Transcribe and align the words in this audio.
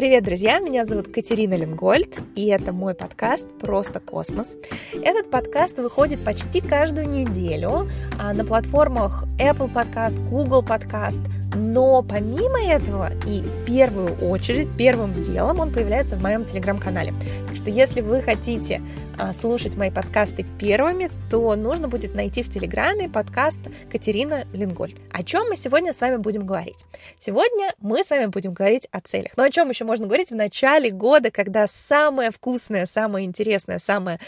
Привет, 0.00 0.24
друзья! 0.24 0.60
Меня 0.60 0.86
зовут 0.86 1.08
Катерина 1.08 1.52
Ленгольд, 1.52 2.20
и 2.34 2.46
это 2.46 2.72
мой 2.72 2.94
подкаст 2.94 3.46
«Просто 3.58 4.00
космос». 4.00 4.56
Этот 4.94 5.30
подкаст 5.30 5.76
выходит 5.76 6.24
почти 6.24 6.62
каждую 6.62 7.06
неделю 7.06 7.86
а, 8.18 8.32
на 8.32 8.46
платформах 8.46 9.26
Apple 9.38 9.70
Podcast, 9.70 10.18
Google 10.30 10.62
Podcast, 10.62 11.20
но 11.54 12.02
помимо 12.02 12.60
этого 12.62 13.10
и 13.26 13.40
в 13.40 13.64
первую 13.64 14.14
очередь, 14.18 14.68
первым 14.76 15.22
делом 15.22 15.60
он 15.60 15.72
появляется 15.72 16.16
в 16.16 16.22
моем 16.22 16.44
телеграм-канале. 16.44 17.12
Так 17.48 17.56
что 17.56 17.70
если 17.70 18.00
вы 18.00 18.22
хотите 18.22 18.80
а, 19.20 19.34
слушать 19.34 19.76
мои 19.76 19.90
подкасты 19.90 20.46
первыми, 20.58 21.10
то 21.30 21.54
нужно 21.54 21.88
будет 21.88 22.14
найти 22.14 22.42
в 22.42 22.50
Телеграме 22.50 23.06
подкаст 23.06 23.60
Катерина 23.92 24.46
Лингольд. 24.54 24.96
О 25.12 25.22
чем 25.22 25.48
мы 25.48 25.56
сегодня 25.56 25.92
с 25.92 26.00
вами 26.00 26.16
будем 26.16 26.46
говорить? 26.46 26.86
Сегодня 27.18 27.74
мы 27.80 28.02
с 28.02 28.08
вами 28.08 28.26
будем 28.26 28.54
говорить 28.54 28.88
о 28.92 29.00
целях. 29.02 29.32
Но 29.36 29.42
о 29.42 29.50
чем 29.50 29.68
еще 29.68 29.84
можно 29.84 30.06
говорить 30.06 30.30
в 30.30 30.34
начале 30.34 30.90
года, 30.90 31.30
когда 31.30 31.66
самая 31.66 32.30
вкусная, 32.30 32.86
самая 32.86 33.24
интересная, 33.24 33.78
самая 33.78 34.20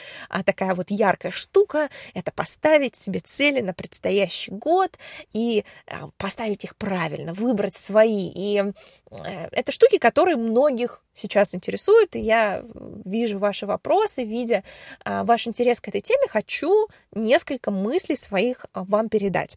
такая 0.45 0.75
вот 0.75 0.91
яркая 0.91 1.33
штука— 1.33 1.89
это 2.15 2.31
поставить 2.31 2.95
себе 2.95 3.20
цели 3.20 3.61
на 3.61 3.73
предстоящий 3.73 4.51
год 4.51 4.98
и 5.33 5.65
а, 5.87 6.11
поставить 6.19 6.65
их 6.65 6.77
правильно, 6.77 7.12
выбрать 7.33 7.75
свои. 7.75 8.30
И 8.34 8.62
э, 9.11 9.48
это 9.51 9.73
штуки, 9.73 9.98
которые 9.98 10.37
многих 10.37 11.03
сейчас 11.15 11.55
интересуют, 11.55 12.16
и 12.16 12.20
я 12.20 12.65
вижу 13.05 13.39
ваши 13.39 13.66
вопросы, 13.66 14.25
видя 14.25 14.65
а, 15.05 15.25
ваш 15.25 15.47
интерес 15.47 15.80
к 15.80 15.89
этой 15.89 16.01
теме, 16.01 16.27
хочу 16.29 16.89
несколько 17.15 17.70
мыслей 17.70 18.17
своих 18.17 18.67
а, 18.73 18.84
вам 18.84 19.09
передать. 19.09 19.56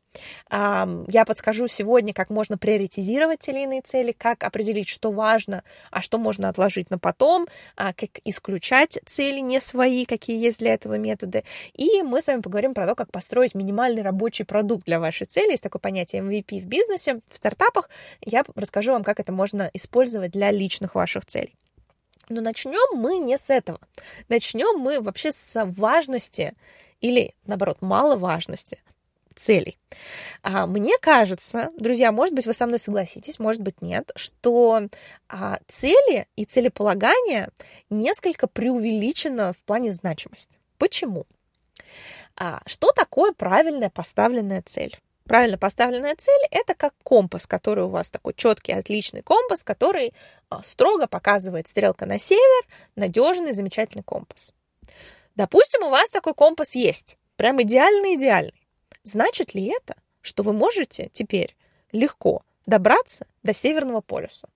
Я 0.51 1.25
подскажу 1.25 1.67
сегодня, 1.67 2.13
как 2.13 2.29
можно 2.29 2.57
приоритизировать 2.57 3.39
те 3.39 3.51
или 3.51 3.63
иные 3.63 3.81
цели, 3.81 4.11
как 4.11 4.43
определить, 4.43 4.87
что 4.87 5.11
важно, 5.11 5.63
а 5.91 6.01
что 6.01 6.17
можно 6.17 6.49
отложить 6.49 6.89
на 6.89 6.99
потом, 6.99 7.47
а, 7.75 7.93
как 7.93 8.09
исключать 8.25 8.99
цели 9.05 9.39
не 9.39 9.59
свои, 9.59 10.05
какие 10.05 10.37
есть 10.37 10.59
для 10.59 10.73
этого 10.73 10.97
методы. 10.97 11.43
И 11.73 12.01
мы 12.03 12.21
с 12.21 12.27
вами 12.27 12.41
поговорим 12.41 12.73
про 12.73 12.87
то, 12.87 12.95
как 12.95 13.11
построить 13.11 13.55
минимальный 13.55 14.01
рабочий 14.01 14.43
продукт 14.43 14.85
для 14.85 14.99
вашей 14.99 15.25
цели. 15.25 15.51
Есть 15.51 15.63
такое 15.63 15.79
понятие 15.79 16.21
MVP 16.21 16.61
в 16.61 16.65
бизнесе, 16.65 17.21
в 17.29 17.39
стартапах. 17.45 17.89
Я 18.21 18.43
расскажу 18.55 18.93
вам, 18.93 19.03
как 19.03 19.19
это 19.19 19.31
можно 19.31 19.69
использовать 19.73 20.31
для 20.31 20.51
личных 20.51 20.95
ваших 20.95 21.25
целей. 21.25 21.55
Но 22.27 22.41
начнем 22.41 22.97
мы 22.97 23.19
не 23.19 23.37
с 23.37 23.51
этого. 23.51 23.79
Начнем 24.29 24.79
мы 24.79 24.99
вообще 24.99 25.31
с 25.31 25.65
важности 25.65 26.53
или, 27.01 27.35
наоборот, 27.45 27.81
маловажности 27.81 28.79
целей. 29.35 29.77
А, 30.41 30.65
мне 30.65 30.97
кажется, 30.99 31.69
друзья, 31.77 32.11
может 32.11 32.33
быть, 32.33 32.47
вы 32.47 32.53
со 32.53 32.65
мной 32.65 32.79
согласитесь, 32.79 33.37
может 33.37 33.61
быть, 33.61 33.81
нет, 33.81 34.11
что 34.15 34.87
а, 35.27 35.59
цели 35.67 36.25
и 36.35 36.45
целеполагание 36.45 37.49
несколько 37.89 38.47
преувеличено 38.47 39.53
в 39.53 39.57
плане 39.57 39.91
значимости. 39.91 40.57
Почему? 40.79 41.27
А, 42.37 42.61
что 42.65 42.91
такое 42.91 43.33
правильная 43.33 43.89
поставленная 43.89 44.63
цель? 44.65 44.97
Правильно 45.27 45.57
поставленная 45.57 46.15
цель– 46.15 46.47
это 46.51 46.75
как 46.75 46.93
компас, 47.03 47.47
который 47.47 47.85
у 47.85 47.89
вас 47.89 48.11
такой 48.11 48.35
четкий, 48.35 48.73
отличный 48.73 49.23
компас, 49.23 49.63
который 49.63 50.13
а, 50.49 50.61
строго 50.61 51.07
показывает 51.07 51.67
стрелка 51.67 52.05
на 52.05 52.19
север, 52.19 52.67
надежный, 52.95 53.51
замечательный 53.51 54.03
компас. 54.03 54.53
Допустим, 55.35 55.81
у 55.83 55.89
вас 55.89 56.11
такой 56.11 56.35
компас 56.35 56.75
есть, 56.75 57.17
прям 57.37 57.59
идеальный-идеальный. 57.61 58.67
Значит 59.01 59.55
ли 59.55 59.65
это, 59.65 59.95
что 60.21 60.43
вы 60.43 60.53
можете 60.53 61.09
теперь 61.11 61.55
легко 61.91 62.43
добраться 62.67 63.25
до 63.41 63.53
Северного 63.53 64.01
полюса? 64.01 64.47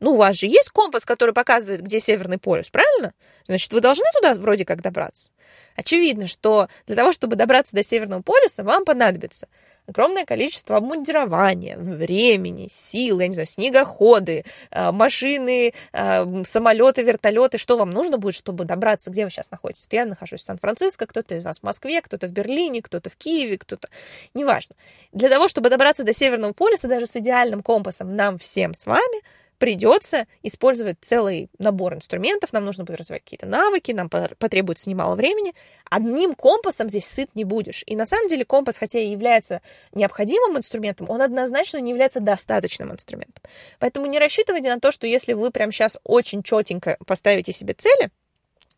Ну, 0.00 0.12
у 0.12 0.16
вас 0.16 0.36
же 0.36 0.46
есть 0.46 0.70
компас, 0.70 1.04
который 1.04 1.32
показывает, 1.32 1.80
где 1.80 2.00
Северный 2.00 2.38
полюс, 2.38 2.70
правильно? 2.70 3.14
Значит, 3.46 3.72
вы 3.72 3.80
должны 3.80 4.04
туда 4.14 4.34
вроде 4.34 4.64
как 4.64 4.82
добраться. 4.82 5.30
Очевидно, 5.74 6.26
что 6.26 6.68
для 6.86 6.96
того, 6.96 7.12
чтобы 7.12 7.36
добраться 7.36 7.74
до 7.74 7.82
Северного 7.82 8.22
полюса, 8.22 8.62
вам 8.62 8.84
понадобится 8.84 9.48
огромное 9.86 10.24
количество 10.24 10.76
обмундирования, 10.76 11.78
времени, 11.78 12.68
сил, 12.70 13.20
я 13.20 13.28
не 13.28 13.34
знаю, 13.34 13.46
снегоходы, 13.46 14.44
э, 14.70 14.90
машины, 14.90 15.72
э, 15.92 16.44
самолеты, 16.44 17.02
вертолеты. 17.02 17.58
Что 17.58 17.76
вам 17.76 17.90
нужно 17.90 18.18
будет, 18.18 18.34
чтобы 18.34 18.64
добраться, 18.64 19.10
где 19.10 19.24
вы 19.24 19.30
сейчас 19.30 19.50
находитесь? 19.50 19.88
Я 19.90 20.04
нахожусь 20.04 20.40
в 20.40 20.44
Сан-Франциско, 20.44 21.06
кто-то 21.06 21.36
из 21.36 21.44
вас 21.44 21.60
в 21.60 21.62
Москве, 21.62 22.02
кто-то 22.02 22.26
в 22.26 22.32
Берлине, 22.32 22.82
кто-то 22.82 23.10
в 23.10 23.16
Киеве, 23.16 23.58
кто-то... 23.58 23.88
Неважно. 24.34 24.74
Для 25.12 25.28
того, 25.28 25.48
чтобы 25.48 25.70
добраться 25.70 26.02
до 26.02 26.12
Северного 26.12 26.52
полюса, 26.52 26.88
даже 26.88 27.06
с 27.06 27.16
идеальным 27.16 27.62
компасом 27.62 28.16
нам 28.16 28.38
всем 28.38 28.74
с 28.74 28.86
вами 28.86 29.22
придется 29.58 30.26
использовать 30.42 30.98
целый 31.00 31.50
набор 31.58 31.94
инструментов, 31.94 32.52
нам 32.52 32.64
нужно 32.64 32.84
будет 32.84 33.00
развивать 33.00 33.24
какие-то 33.24 33.46
навыки, 33.46 33.92
нам 33.92 34.08
потребуется 34.08 34.90
немало 34.90 35.14
времени. 35.14 35.54
Одним 35.88 36.34
компасом 36.34 36.88
здесь 36.88 37.06
сыт 37.06 37.30
не 37.34 37.44
будешь. 37.44 37.82
И 37.86 37.96
на 37.96 38.06
самом 38.06 38.28
деле 38.28 38.44
компас, 38.44 38.76
хотя 38.76 38.98
и 38.98 39.08
является 39.08 39.62
необходимым 39.92 40.58
инструментом, 40.58 41.08
он 41.10 41.22
однозначно 41.22 41.78
не 41.78 41.90
является 41.90 42.20
достаточным 42.20 42.92
инструментом. 42.92 43.42
Поэтому 43.78 44.06
не 44.06 44.18
рассчитывайте 44.18 44.72
на 44.72 44.80
то, 44.80 44.90
что 44.90 45.06
если 45.06 45.32
вы 45.32 45.50
прямо 45.50 45.72
сейчас 45.72 45.98
очень 46.04 46.42
четенько 46.42 46.96
поставите 47.06 47.52
себе 47.52 47.74
цели, 47.74 48.10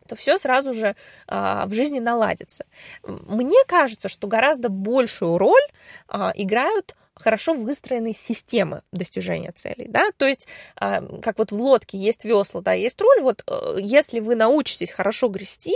то 0.08 0.16
все 0.16 0.38
сразу 0.38 0.72
же 0.72 0.96
а, 1.26 1.66
в 1.66 1.72
жизни 1.74 2.00
наладится. 2.00 2.64
Мне 3.02 3.62
кажется, 3.66 4.08
что 4.08 4.26
гораздо 4.26 4.70
большую 4.70 5.38
роль 5.38 5.62
а, 6.08 6.32
играют 6.34 6.96
хорошо 7.18 7.54
выстроенные 7.54 8.14
системы 8.14 8.82
достижения 8.92 9.52
целей, 9.52 9.86
да, 9.88 10.10
то 10.16 10.26
есть 10.26 10.46
а, 10.76 11.02
как 11.20 11.38
вот 11.38 11.52
в 11.52 11.60
лодке 11.60 11.98
есть 11.98 12.24
весла, 12.24 12.60
да, 12.60 12.72
есть 12.72 13.00
руль, 13.00 13.20
вот 13.20 13.42
э, 13.46 13.78
если 13.80 14.20
вы 14.20 14.34
научитесь 14.34 14.90
хорошо 14.90 15.28
грести, 15.28 15.74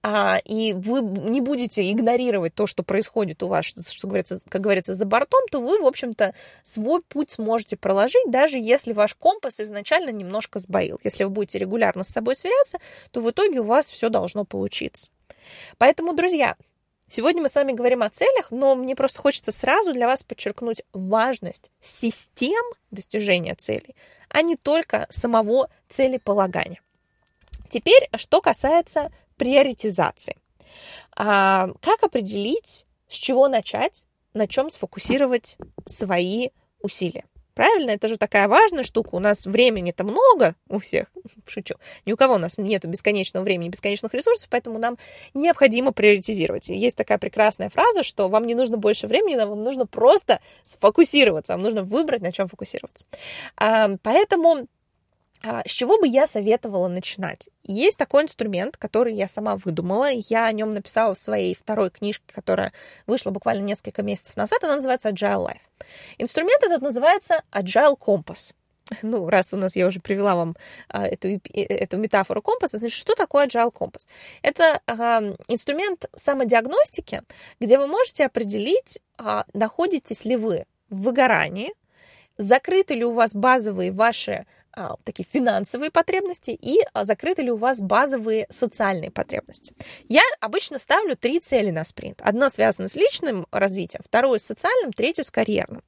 а, 0.00 0.40
и 0.44 0.74
вы 0.74 1.00
не 1.00 1.40
будете 1.40 1.90
игнорировать 1.90 2.54
то, 2.54 2.66
что 2.66 2.84
происходит 2.84 3.42
у 3.42 3.48
вас, 3.48 3.64
что 3.66 4.06
говорится, 4.06 4.40
как 4.48 4.60
говорится, 4.60 4.94
за 4.94 5.04
бортом, 5.06 5.40
то 5.50 5.60
вы, 5.60 5.80
в 5.82 5.86
общем-то, 5.86 6.34
свой 6.62 7.02
путь 7.02 7.32
сможете 7.32 7.76
проложить, 7.76 8.30
даже 8.30 8.58
если 8.58 8.92
ваш 8.92 9.14
компас 9.14 9.60
изначально 9.60 10.10
немножко 10.10 10.60
сбоил. 10.60 11.00
Если 11.02 11.24
вы 11.24 11.30
будете 11.30 11.58
регулярно 11.58 12.04
с 12.04 12.08
собой 12.08 12.36
сверяться, 12.36 12.78
то 13.10 13.20
в 13.20 13.28
итоге 13.28 13.60
у 13.60 13.64
вас 13.64 13.90
все 13.90 14.08
должно 14.08 14.44
получиться. 14.44 15.10
Поэтому, 15.78 16.14
друзья, 16.14 16.56
Сегодня 17.10 17.40
мы 17.40 17.48
с 17.48 17.54
вами 17.54 17.72
говорим 17.72 18.02
о 18.02 18.10
целях, 18.10 18.50
но 18.50 18.74
мне 18.74 18.94
просто 18.94 19.20
хочется 19.20 19.50
сразу 19.50 19.94
для 19.94 20.06
вас 20.06 20.22
подчеркнуть 20.22 20.82
важность 20.92 21.70
систем 21.80 22.62
достижения 22.90 23.54
целей, 23.54 23.96
а 24.28 24.42
не 24.42 24.56
только 24.56 25.06
самого 25.08 25.70
целеполагания. 25.88 26.82
Теперь, 27.70 28.08
что 28.16 28.42
касается 28.42 29.10
приоритизации. 29.36 30.36
А, 31.16 31.70
как 31.80 32.02
определить, 32.02 32.86
с 33.08 33.14
чего 33.14 33.48
начать, 33.48 34.04
на 34.34 34.46
чем 34.46 34.70
сфокусировать 34.70 35.56
свои 35.86 36.50
усилия? 36.82 37.24
Правильно? 37.58 37.90
Это 37.90 38.06
же 38.06 38.18
такая 38.18 38.46
важная 38.46 38.84
штука. 38.84 39.08
У 39.16 39.18
нас 39.18 39.44
времени-то 39.44 40.04
много 40.04 40.54
у 40.68 40.78
всех. 40.78 41.08
Шучу. 41.48 41.74
Ни 42.06 42.12
у 42.12 42.16
кого 42.16 42.34
у 42.34 42.38
нас 42.38 42.56
нет 42.56 42.86
бесконечного 42.86 43.42
времени, 43.42 43.68
бесконечных 43.68 44.14
ресурсов, 44.14 44.48
поэтому 44.48 44.78
нам 44.78 44.96
необходимо 45.34 45.90
приоритизировать. 45.90 46.68
Есть 46.68 46.96
такая 46.96 47.18
прекрасная 47.18 47.68
фраза, 47.68 48.04
что 48.04 48.28
вам 48.28 48.46
не 48.46 48.54
нужно 48.54 48.76
больше 48.76 49.08
времени, 49.08 49.34
но 49.34 49.48
вам 49.48 49.64
нужно 49.64 49.86
просто 49.86 50.38
сфокусироваться. 50.62 51.54
Вам 51.54 51.62
нужно 51.64 51.82
выбрать, 51.82 52.22
на 52.22 52.30
чем 52.30 52.46
фокусироваться. 52.46 53.06
Поэтому 53.56 54.68
с 55.42 55.70
чего 55.70 55.98
бы 55.98 56.08
я 56.08 56.26
советовала 56.26 56.88
начинать? 56.88 57.48
Есть 57.62 57.98
такой 57.98 58.24
инструмент, 58.24 58.76
который 58.76 59.14
я 59.14 59.28
сама 59.28 59.56
выдумала. 59.56 60.10
Я 60.10 60.46
о 60.46 60.52
нем 60.52 60.74
написала 60.74 61.14
в 61.14 61.18
своей 61.18 61.54
второй 61.54 61.90
книжке, 61.90 62.24
которая 62.34 62.72
вышла 63.06 63.30
буквально 63.30 63.62
несколько 63.62 64.02
месяцев 64.02 64.36
назад. 64.36 64.64
Она 64.64 64.74
называется 64.74 65.10
Agile 65.10 65.46
Life. 65.46 65.86
Инструмент 66.18 66.62
этот 66.62 66.82
называется 66.82 67.42
Agile 67.52 67.96
Compass. 67.98 68.52
Ну, 69.02 69.28
раз 69.28 69.52
у 69.52 69.56
нас 69.56 69.76
я 69.76 69.86
уже 69.86 70.00
привела 70.00 70.34
вам 70.34 70.56
а, 70.88 71.06
эту, 71.06 71.40
эту 71.52 71.98
метафору 71.98 72.42
компаса, 72.42 72.78
значит, 72.78 72.98
что 72.98 73.14
такое 73.14 73.46
Agile 73.46 73.72
Compass? 73.72 74.06
Это 74.42 74.80
а, 74.86 75.34
инструмент 75.48 76.06
самодиагностики, 76.14 77.22
где 77.60 77.78
вы 77.78 77.86
можете 77.86 78.26
определить, 78.26 79.00
а, 79.16 79.44
находитесь 79.52 80.24
ли 80.24 80.36
вы 80.36 80.66
в 80.90 81.02
выгорании, 81.02 81.72
закрыты 82.38 82.94
ли 82.94 83.04
у 83.04 83.10
вас 83.10 83.34
базовые 83.34 83.92
ваши 83.92 84.32
а, 84.32 84.44
такие 85.04 85.26
финансовые 85.28 85.90
потребности 85.90 86.50
и 86.50 86.80
а, 86.92 87.04
закрыты 87.04 87.42
ли 87.42 87.50
у 87.50 87.56
вас 87.56 87.80
базовые 87.80 88.46
социальные 88.50 89.10
потребности. 89.10 89.74
Я 90.08 90.22
обычно 90.40 90.78
ставлю 90.78 91.16
три 91.16 91.40
цели 91.40 91.70
на 91.70 91.84
спринт. 91.84 92.20
Одно 92.22 92.48
связано 92.48 92.88
с 92.88 92.94
личным 92.94 93.46
развитием, 93.50 94.02
второе 94.04 94.38
с 94.38 94.44
социальным, 94.44 94.92
третье 94.92 95.24
с 95.24 95.30
карьерным. 95.30 95.82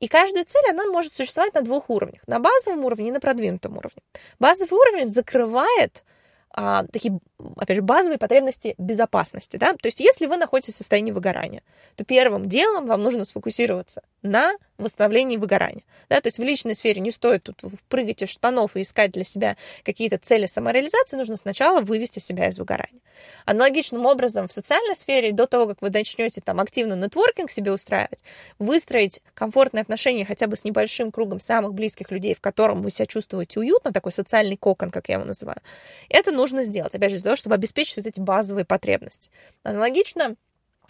И 0.00 0.08
каждая 0.08 0.44
цель, 0.44 0.70
она 0.70 0.86
может 0.86 1.14
существовать 1.14 1.54
на 1.54 1.62
двух 1.62 1.90
уровнях. 1.90 2.22
На 2.26 2.40
базовом 2.40 2.84
уровне 2.84 3.08
и 3.08 3.12
на 3.12 3.20
продвинутом 3.20 3.76
уровне. 3.76 4.02
Базовый 4.38 4.78
уровень 4.78 5.08
закрывает 5.08 6.04
а, 6.50 6.84
такие 6.92 7.18
опять 7.56 7.76
же, 7.76 7.82
базовые 7.82 8.18
потребности 8.18 8.74
безопасности, 8.78 9.56
да, 9.56 9.72
то 9.72 9.86
есть 9.86 10.00
если 10.00 10.26
вы 10.26 10.36
находитесь 10.36 10.74
в 10.74 10.76
состоянии 10.76 11.12
выгорания, 11.12 11.62
то 11.96 12.04
первым 12.04 12.48
делом 12.48 12.86
вам 12.86 13.02
нужно 13.02 13.24
сфокусироваться 13.24 14.02
на 14.22 14.54
восстановлении 14.78 15.36
выгорания, 15.36 15.82
да, 16.08 16.20
то 16.20 16.28
есть 16.28 16.38
в 16.38 16.42
личной 16.42 16.74
сфере 16.74 17.00
не 17.00 17.10
стоит 17.10 17.42
тут 17.44 17.62
прыгать 17.88 18.22
из 18.22 18.28
штанов 18.28 18.76
и 18.76 18.82
искать 18.82 19.12
для 19.12 19.24
себя 19.24 19.56
какие-то 19.82 20.18
цели 20.18 20.46
самореализации, 20.46 21.16
нужно 21.16 21.36
сначала 21.36 21.80
вывести 21.80 22.18
себя 22.18 22.48
из 22.48 22.58
выгорания. 22.58 23.00
Аналогичным 23.46 24.06
образом 24.06 24.48
в 24.48 24.52
социальной 24.52 24.96
сфере, 24.96 25.32
до 25.32 25.46
того, 25.46 25.66
как 25.66 25.82
вы 25.82 25.90
начнете 25.90 26.40
там 26.40 26.60
активно 26.60 26.94
нетворкинг 26.94 27.50
себе 27.50 27.72
устраивать, 27.72 28.20
выстроить 28.58 29.20
комфортные 29.34 29.82
отношения 29.82 30.24
хотя 30.24 30.46
бы 30.46 30.56
с 30.56 30.64
небольшим 30.64 31.10
кругом 31.10 31.40
самых 31.40 31.74
близких 31.74 32.10
людей, 32.10 32.34
в 32.34 32.40
котором 32.40 32.82
вы 32.82 32.90
себя 32.90 33.06
чувствуете 33.06 33.60
уютно, 33.60 33.92
такой 33.92 34.12
социальный 34.12 34.56
кокон, 34.56 34.90
как 34.90 35.08
я 35.08 35.16
его 35.16 35.24
называю, 35.24 35.58
это 36.08 36.32
нужно 36.32 36.64
сделать, 36.64 36.94
опять 36.94 37.12
же, 37.12 37.18
для 37.24 37.30
того, 37.30 37.36
чтобы 37.36 37.54
обеспечить 37.54 37.96
вот 37.96 38.06
эти 38.06 38.20
базовые 38.20 38.66
потребности. 38.66 39.30
Аналогично 39.62 40.36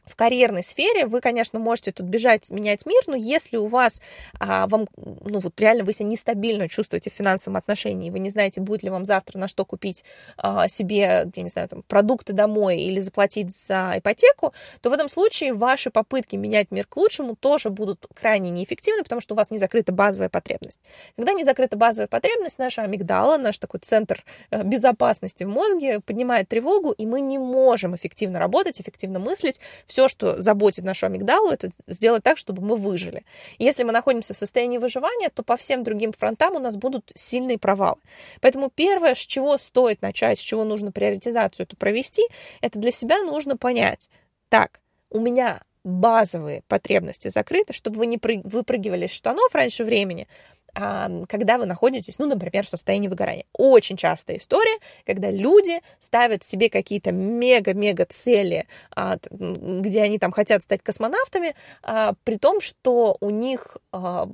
в 0.07 0.17
карьерной 0.17 0.63
сфере 0.63 1.07
вы, 1.07 1.21
конечно, 1.21 1.59
можете 1.59 1.93
тут 1.93 2.07
бежать, 2.07 2.51
менять 2.51 2.87
мир, 2.87 3.03
но 3.07 3.17
если 3.17 3.57
у 3.57 3.67
вас, 3.67 4.01
а, 4.39 4.67
вам, 4.67 4.87
ну 4.97 5.41
вот 5.41 5.61
реально 5.61 5.85
вы 5.85 5.93
себя 5.93 6.09
нестабильно 6.09 6.69
чувствуете 6.69 7.11
в 7.11 7.15
финансовом 7.15 7.57
отношении, 7.57 8.11
вы 8.11 8.19
не 8.19 8.31
знаете, 8.31 8.61
будет 8.61 8.83
ли 8.83 8.91
вам 8.91 9.05
завтра 9.05 9.39
на 9.39 9.49
что 9.49 9.65
купить 9.65 10.05
а, 10.37 10.69
себе, 10.69 11.31
я 11.35 11.43
не 11.43 11.49
знаю, 11.49 11.69
там, 11.69 11.83
продукты 11.83 12.33
домой 12.33 12.79
или 12.79 13.01
заплатить 13.01 13.55
за 13.57 13.95
ипотеку, 13.97 14.53
то 14.81 14.91
в 14.91 14.93
этом 14.93 15.09
случае 15.09 15.55
ваши 15.55 15.91
попытки 15.91 16.37
менять 16.37 16.71
мир 16.71 16.87
к 16.87 16.97
лучшему 16.97 17.37
тоже 17.37 17.71
будут 17.71 18.07
крайне 18.15 18.51
неэффективны, 18.51 19.03
потому 19.03 19.21
что 19.21 19.35
у 19.35 19.37
вас 19.37 19.51
не 19.51 19.59
закрыта 19.59 19.93
базовая 19.93 20.29
потребность. 20.29 20.81
Когда 21.17 21.33
не 21.33 21.45
закрыта 21.45 21.77
базовая 21.77 22.09
потребность, 22.09 22.59
наша 22.59 22.83
амигдала, 22.83 23.37
наш 23.37 23.59
такой 23.59 23.81
центр 23.81 24.25
э, 24.51 24.63
безопасности 24.63 25.45
в 25.45 25.49
мозге 25.49 26.01
поднимает 26.01 26.49
тревогу, 26.49 26.93
и 26.93 27.07
мы 27.07 27.21
не 27.21 27.39
можем 27.39 27.97
эффективно 27.97 28.39
работать, 28.39 28.81
эффективно 28.81 29.19
мыслить, 29.19 29.61
все, 29.95 30.09
что 30.09 30.41
заботит 30.41 30.85
нашу 30.85 31.07
амигдалу, 31.07 31.51
это 31.51 31.71
сделать 31.87 32.25
так, 32.25 32.37
чтобы 32.37 32.61
мы 32.61 32.75
выжили. 32.75 33.25
Если 33.61 33.85
мы 33.85 33.93
находимся 33.93 34.35
в 34.35 34.37
состоянии 34.37 34.79
выживания, 34.79 35.29
то 35.29 35.45
по 35.45 35.57
всем 35.57 35.85
другим 35.85 36.11
фронтам 36.11 36.57
у 36.57 36.59
нас 36.59 36.77
будут 36.77 37.13
сильные 37.15 37.59
провалы. 37.59 38.01
Поэтому 38.41 38.71
первое, 38.75 39.15
с 39.15 39.19
чего 39.19 39.57
стоит 39.57 40.03
начать, 40.03 40.41
с 40.41 40.43
чего 40.43 40.65
нужно 40.65 40.91
приоритизацию 40.91 41.63
эту 41.63 41.77
провести, 41.77 42.25
это 42.61 42.81
для 42.81 42.91
себя 42.91 43.23
нужно 43.23 43.57
понять, 43.57 44.11
так, 44.49 44.81
у 45.11 45.21
меня 45.21 45.63
базовые 45.85 46.65
потребности 46.67 47.29
закрыты, 47.29 47.73
чтобы 47.73 47.99
вы 47.99 48.07
не 48.07 48.19
выпрыгивали 48.43 49.07
из 49.07 49.13
штанов 49.13 49.55
раньше 49.55 49.85
времени, 49.85 50.27
когда 50.75 51.59
вы 51.59 51.67
находитесь, 51.67 52.19
ну, 52.19 52.27
например, 52.27 52.67
в 52.67 52.71
состоянии 52.71 53.09
выгорания. 53.09 53.45
Очень 53.53 53.97
частая 53.97 54.39
история, 54.39 54.79
когда 55.07 55.31
люди 55.31 55.81
ставят 56.01 56.43
себе 56.43 56.69
какие-то 56.69 57.13
мега-мега 57.13 58.07
цели, 58.07 58.67
а, 58.95 59.19
где 59.31 60.03
они 60.03 60.19
там 60.19 60.33
хотят 60.33 60.65
стать 60.65 60.83
космонавтами, 60.83 61.55
а, 61.83 62.15
при 62.25 62.39
том, 62.39 62.61
что 62.61 63.17
у 63.21 63.31
них 63.31 63.79
а, 63.93 64.29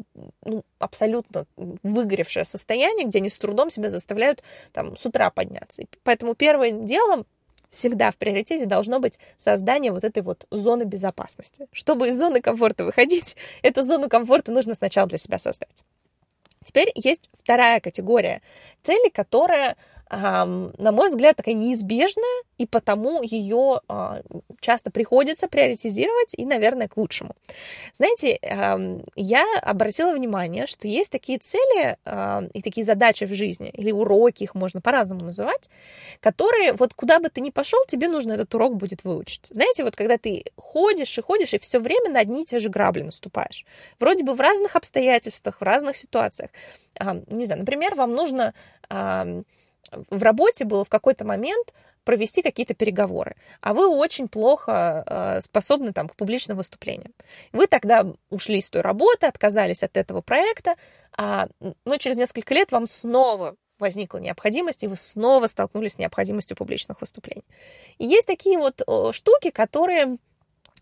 ну, 0.45 0.65
абсолютно 0.79 1.47
выгоревшее 1.57 2.45
состояние, 2.45 3.07
где 3.07 3.19
они 3.19 3.29
с 3.29 3.39
трудом 3.39 3.71
себя 3.71 3.91
заставляют 3.91 4.43
там 4.73 4.97
с 4.97 5.05
утра 5.05 5.31
подняться. 5.31 5.83
Поэтому 6.03 6.35
первым 6.35 6.87
делом 6.87 7.27
всегда 7.71 8.11
в 8.11 8.17
приоритете 8.17 8.67
должно 8.67 8.99
быть 8.99 9.19
создание 9.39 9.93
вот 9.93 10.05
этой 10.05 10.23
вот 10.23 10.47
зоны 10.51 10.85
безопасности. 10.85 11.69
Чтобы 11.73 12.09
из 12.09 12.19
зоны 12.19 12.41
комфорта 12.41 12.85
выходить, 12.85 13.37
эту 13.63 13.83
зону 13.83 14.09
комфорта 14.09 14.53
нужно 14.53 14.75
сначала 14.75 15.09
для 15.09 15.19
себя 15.19 15.39
создать. 15.39 15.85
Теперь 16.63 16.91
есть 16.95 17.31
вторая 17.43 17.81
категория 17.81 18.43
целей, 18.83 19.11
которая 19.11 19.77
на 20.11 20.93
мой 20.93 21.09
взгляд, 21.09 21.37
такая 21.37 21.55
неизбежная, 21.55 22.43
и 22.59 22.67
потому 22.67 23.23
ее 23.23 23.81
а, 23.87 24.23
часто 24.59 24.91
приходится 24.91 25.47
приоритизировать 25.47 26.35
и, 26.35 26.45
наверное, 26.45 26.89
к 26.89 26.97
лучшему. 26.97 27.37
Знаете, 27.95 28.39
я 29.15 29.47
обратила 29.63 30.13
внимание, 30.13 30.67
что 30.67 30.89
есть 30.89 31.13
такие 31.13 31.39
цели 31.39 31.97
и 32.53 32.63
такие 32.63 32.85
задачи 32.85 33.25
в 33.25 33.33
жизни, 33.33 33.71
или 33.71 33.93
уроки, 33.93 34.43
их 34.43 34.57
можно 34.57 34.81
по-разному 34.81 35.25
называть, 35.25 35.71
которые 36.19 36.73
вот 36.73 36.93
куда 36.93 37.21
бы 37.21 37.29
ты 37.29 37.41
ни 37.41 37.51
пошел, 37.51 37.85
тебе 37.87 38.09
нужно 38.09 38.33
этот 38.33 38.53
урок 38.55 38.77
будет 38.77 39.05
выучить. 39.05 39.47
Знаете, 39.51 39.85
вот 39.85 39.95
когда 39.95 40.19
ты 40.19 40.45
ходишь 40.57 41.17
и 41.19 41.23
ходишь, 41.23 41.55
и 41.55 41.59
все 41.61 41.79
время 41.79 42.11
на 42.11 42.19
одни 42.19 42.43
и 42.43 42.47
те 42.47 42.59
же 42.59 42.69
грабли 42.69 43.03
наступаешь. 43.03 43.65
Вроде 44.01 44.25
бы 44.25 44.35
в 44.35 44.41
разных 44.41 44.75
обстоятельствах, 44.75 45.61
в 45.61 45.65
разных 45.65 45.97
ситуациях. 45.97 46.51
Не 47.29 47.47
знаю, 47.47 47.61
например, 47.61 47.95
вам 47.95 48.13
нужно 48.13 48.55
в 49.91 50.23
работе 50.23 50.65
было 50.65 50.85
в 50.85 50.89
какой-то 50.89 51.25
момент 51.25 51.75
провести 52.05 52.43
какие-то 52.43 52.75
переговоры, 52.75 53.37
а 53.61 53.75
вы 53.75 53.89
очень 53.89 54.29
плохо 54.29 55.05
э, 55.07 55.41
способны 55.41 55.93
там 55.93 56.09
к 56.09 56.17
публичным 56.17 56.57
выступлениям. 56.57 57.13
Вы 57.53 57.67
тогда 57.67 58.07
ушли 58.31 58.61
с 58.61 58.71
той 58.71 58.81
работы, 58.81 59.27
отказались 59.27 59.83
от 59.83 59.97
этого 59.97 60.21
проекта, 60.21 60.77
а, 61.17 61.49
но 61.85 61.97
через 61.99 62.17
несколько 62.17 62.55
лет 62.55 62.73
вам 62.73 62.87
снова 62.87 63.57
возникла 63.79 64.19
необходимость, 64.19 64.83
и 64.83 64.87
вы 64.87 64.97
снова 64.97 65.47
столкнулись 65.47 65.95
с 65.95 65.99
необходимостью 65.99 66.57
публичных 66.57 67.01
выступлений. 67.01 67.45
И 67.99 68.07
есть 68.07 68.27
такие 68.27 68.59
вот 68.59 68.83
штуки, 69.15 69.51
которые 69.51 70.19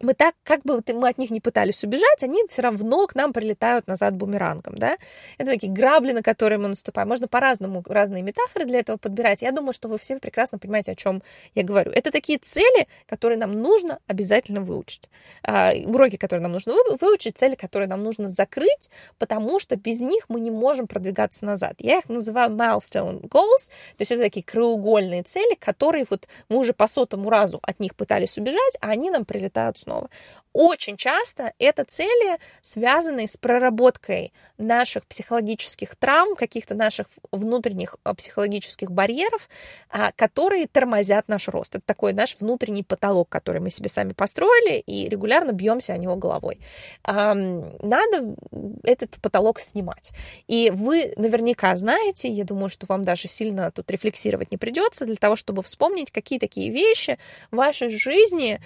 мы 0.00 0.14
так, 0.14 0.34
как 0.44 0.62
бы 0.62 0.82
мы 0.94 1.08
от 1.08 1.18
них 1.18 1.30
не 1.30 1.40
пытались 1.40 1.82
убежать, 1.84 2.22
они 2.22 2.42
все 2.48 2.62
равно 2.62 3.06
к 3.06 3.14
нам 3.14 3.32
прилетают 3.32 3.86
назад 3.86 4.16
бумерангом, 4.16 4.76
да. 4.76 4.96
Это 5.38 5.50
такие 5.52 5.72
грабли, 5.72 6.12
на 6.12 6.22
которые 6.22 6.58
мы 6.58 6.68
наступаем. 6.68 7.08
Можно 7.08 7.28
по-разному, 7.28 7.82
разные 7.86 8.22
метафоры 8.22 8.64
для 8.64 8.80
этого 8.80 8.96
подбирать. 8.96 9.42
Я 9.42 9.52
думаю, 9.52 9.72
что 9.72 9.88
вы 9.88 9.98
все 9.98 10.18
прекрасно 10.18 10.58
понимаете, 10.58 10.92
о 10.92 10.94
чем 10.94 11.22
я 11.54 11.62
говорю. 11.62 11.90
Это 11.92 12.10
такие 12.10 12.38
цели, 12.38 12.86
которые 13.06 13.38
нам 13.38 13.52
нужно 13.52 13.98
обязательно 14.06 14.60
выучить. 14.60 15.08
А, 15.42 15.72
уроки, 15.86 16.16
которые 16.16 16.42
нам 16.42 16.52
нужно 16.52 16.74
выучить, 17.00 17.38
цели, 17.38 17.54
которые 17.54 17.88
нам 17.88 18.02
нужно 18.02 18.28
закрыть, 18.28 18.90
потому 19.18 19.58
что 19.58 19.76
без 19.76 20.00
них 20.00 20.26
мы 20.28 20.40
не 20.40 20.50
можем 20.50 20.86
продвигаться 20.86 21.44
назад. 21.44 21.74
Я 21.78 21.98
их 21.98 22.08
называю 22.08 22.50
milestone 22.50 23.22
goals, 23.28 23.68
то 23.96 24.00
есть 24.00 24.12
это 24.12 24.22
такие 24.22 24.44
краеугольные 24.44 25.22
цели, 25.22 25.54
которые 25.54 26.06
вот 26.08 26.28
мы 26.48 26.58
уже 26.58 26.72
по 26.72 26.86
сотому 26.86 27.30
разу 27.30 27.58
от 27.62 27.80
них 27.80 27.94
пытались 27.94 28.38
убежать, 28.38 28.76
а 28.80 28.88
они 28.90 29.10
нам 29.10 29.24
прилетают 29.24 29.78
снова. 29.88 30.10
Очень 30.52 30.96
часто 30.96 31.52
это 31.58 31.84
цели, 31.84 32.38
связанные 32.62 33.28
с 33.28 33.36
проработкой 33.36 34.32
наших 34.56 35.06
психологических 35.06 35.94
травм, 35.94 36.34
каких-то 36.34 36.74
наших 36.74 37.06
внутренних 37.30 37.96
а, 38.02 38.14
психологических 38.14 38.90
барьеров, 38.90 39.48
а, 39.90 40.10
которые 40.16 40.66
тормозят 40.66 41.28
наш 41.28 41.48
рост. 41.48 41.76
Это 41.76 41.84
такой 41.86 42.12
наш 42.12 42.36
внутренний 42.40 42.82
потолок, 42.82 43.28
который 43.28 43.60
мы 43.60 43.70
себе 43.70 43.88
сами 43.88 44.14
построили, 44.14 44.80
и 44.80 45.08
регулярно 45.08 45.52
бьемся 45.52 45.92
о 45.92 45.98
него 45.98 46.16
головой. 46.16 46.58
Надо 47.04 48.34
этот 48.82 49.20
потолок 49.20 49.60
снимать. 49.60 50.10
И 50.48 50.72
вы 50.74 51.12
наверняка 51.16 51.76
знаете, 51.76 52.28
я 52.28 52.44
думаю, 52.44 52.68
что 52.68 52.86
вам 52.88 53.04
даже 53.04 53.28
сильно 53.28 53.70
тут 53.70 53.90
рефлексировать 53.90 54.50
не 54.50 54.56
придется, 54.56 55.04
для 55.04 55.16
того, 55.16 55.36
чтобы 55.36 55.62
вспомнить, 55.62 56.10
какие 56.10 56.38
такие 56.38 56.70
вещи 56.70 57.18
в 57.50 57.56
вашей 57.56 57.90
жизни 57.90 58.60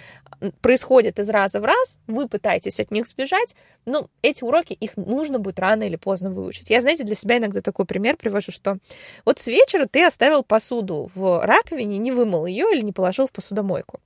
происходят 0.61 1.12
из 1.19 1.29
раза 1.29 1.59
в 1.59 1.65
раз, 1.65 1.99
вы 2.07 2.27
пытаетесь 2.27 2.79
от 2.79 2.91
них 2.91 3.07
сбежать, 3.07 3.55
ну, 3.85 4.09
эти 4.21 4.43
уроки, 4.43 4.73
их 4.73 4.97
нужно 4.97 5.39
будет 5.39 5.59
рано 5.59 5.83
или 5.83 5.95
поздно 5.95 6.31
выучить. 6.31 6.69
Я, 6.69 6.81
знаете, 6.81 7.03
для 7.03 7.15
себя 7.15 7.37
иногда 7.37 7.61
такой 7.61 7.85
пример 7.85 8.17
привожу, 8.17 8.51
что 8.51 8.77
вот 9.25 9.39
с 9.39 9.47
вечера 9.47 9.85
ты 9.85 10.05
оставил 10.05 10.43
посуду 10.43 11.09
в 11.13 11.45
раковине, 11.45 11.97
не 11.97 12.11
вымыл 12.11 12.45
ее 12.45 12.67
или 12.73 12.81
не 12.81 12.91
положил 12.91 13.27
в 13.27 13.31
посудомойку 13.31 13.99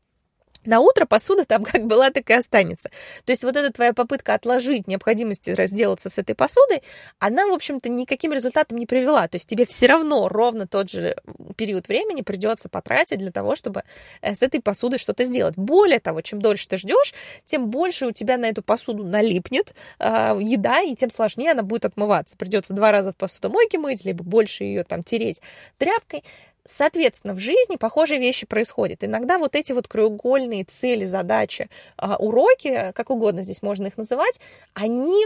на 0.67 0.81
утро 0.81 1.05
посуда 1.05 1.45
там 1.45 1.63
как 1.63 1.87
была, 1.87 2.11
так 2.11 2.29
и 2.29 2.33
останется. 2.33 2.89
То 3.25 3.31
есть 3.31 3.43
вот 3.43 3.55
эта 3.55 3.71
твоя 3.71 3.93
попытка 3.93 4.35
отложить 4.35 4.87
необходимости 4.87 5.49
разделаться 5.49 6.09
с 6.09 6.17
этой 6.17 6.35
посудой, 6.35 6.83
она, 7.19 7.47
в 7.47 7.53
общем-то, 7.53 7.89
никаким 7.89 8.33
результатом 8.33 8.77
не 8.77 8.85
привела. 8.85 9.27
То 9.27 9.35
есть 9.37 9.49
тебе 9.49 9.65
все 9.65 9.87
равно 9.87 10.27
ровно 10.27 10.67
тот 10.67 10.89
же 10.89 11.15
период 11.55 11.87
времени 11.87 12.21
придется 12.21 12.69
потратить 12.69 13.17
для 13.17 13.31
того, 13.31 13.55
чтобы 13.55 13.83
э, 14.21 14.35
с 14.35 14.43
этой 14.43 14.61
посудой 14.61 14.99
что-то 14.99 15.23
сделать. 15.23 15.55
Более 15.55 15.99
того, 15.99 16.21
чем 16.21 16.41
дольше 16.41 16.67
ты 16.67 16.77
ждешь, 16.77 17.13
тем 17.45 17.69
больше 17.69 18.05
у 18.07 18.11
тебя 18.11 18.37
на 18.37 18.45
эту 18.45 18.61
посуду 18.61 19.03
налипнет 19.03 19.73
э, 19.99 20.37
еда, 20.41 20.81
и 20.81 20.95
тем 20.95 21.09
сложнее 21.09 21.51
она 21.51 21.63
будет 21.63 21.85
отмываться. 21.85 22.35
Придется 22.37 22.73
два 22.73 22.91
раза 22.91 23.13
в 23.13 23.15
посудомойке 23.15 23.77
мыть, 23.77 24.03
либо 24.05 24.23
больше 24.23 24.65
ее 24.65 24.83
там 24.83 25.03
тереть 25.03 25.41
тряпкой. 25.77 26.23
Соответственно, 26.67 27.33
в 27.33 27.39
жизни 27.39 27.77
похожие 27.77 28.19
вещи 28.19 28.45
происходят. 28.45 29.03
Иногда 29.03 29.37
вот 29.37 29.55
эти 29.55 29.71
вот 29.71 29.87
краеугольные 29.87 30.65
цели, 30.65 31.05
задачи, 31.05 31.69
а, 31.97 32.17
уроки, 32.17 32.91
как 32.93 33.09
угодно 33.09 33.41
здесь 33.41 33.61
можно 33.61 33.87
их 33.87 33.97
называть, 33.97 34.39
они 34.73 35.23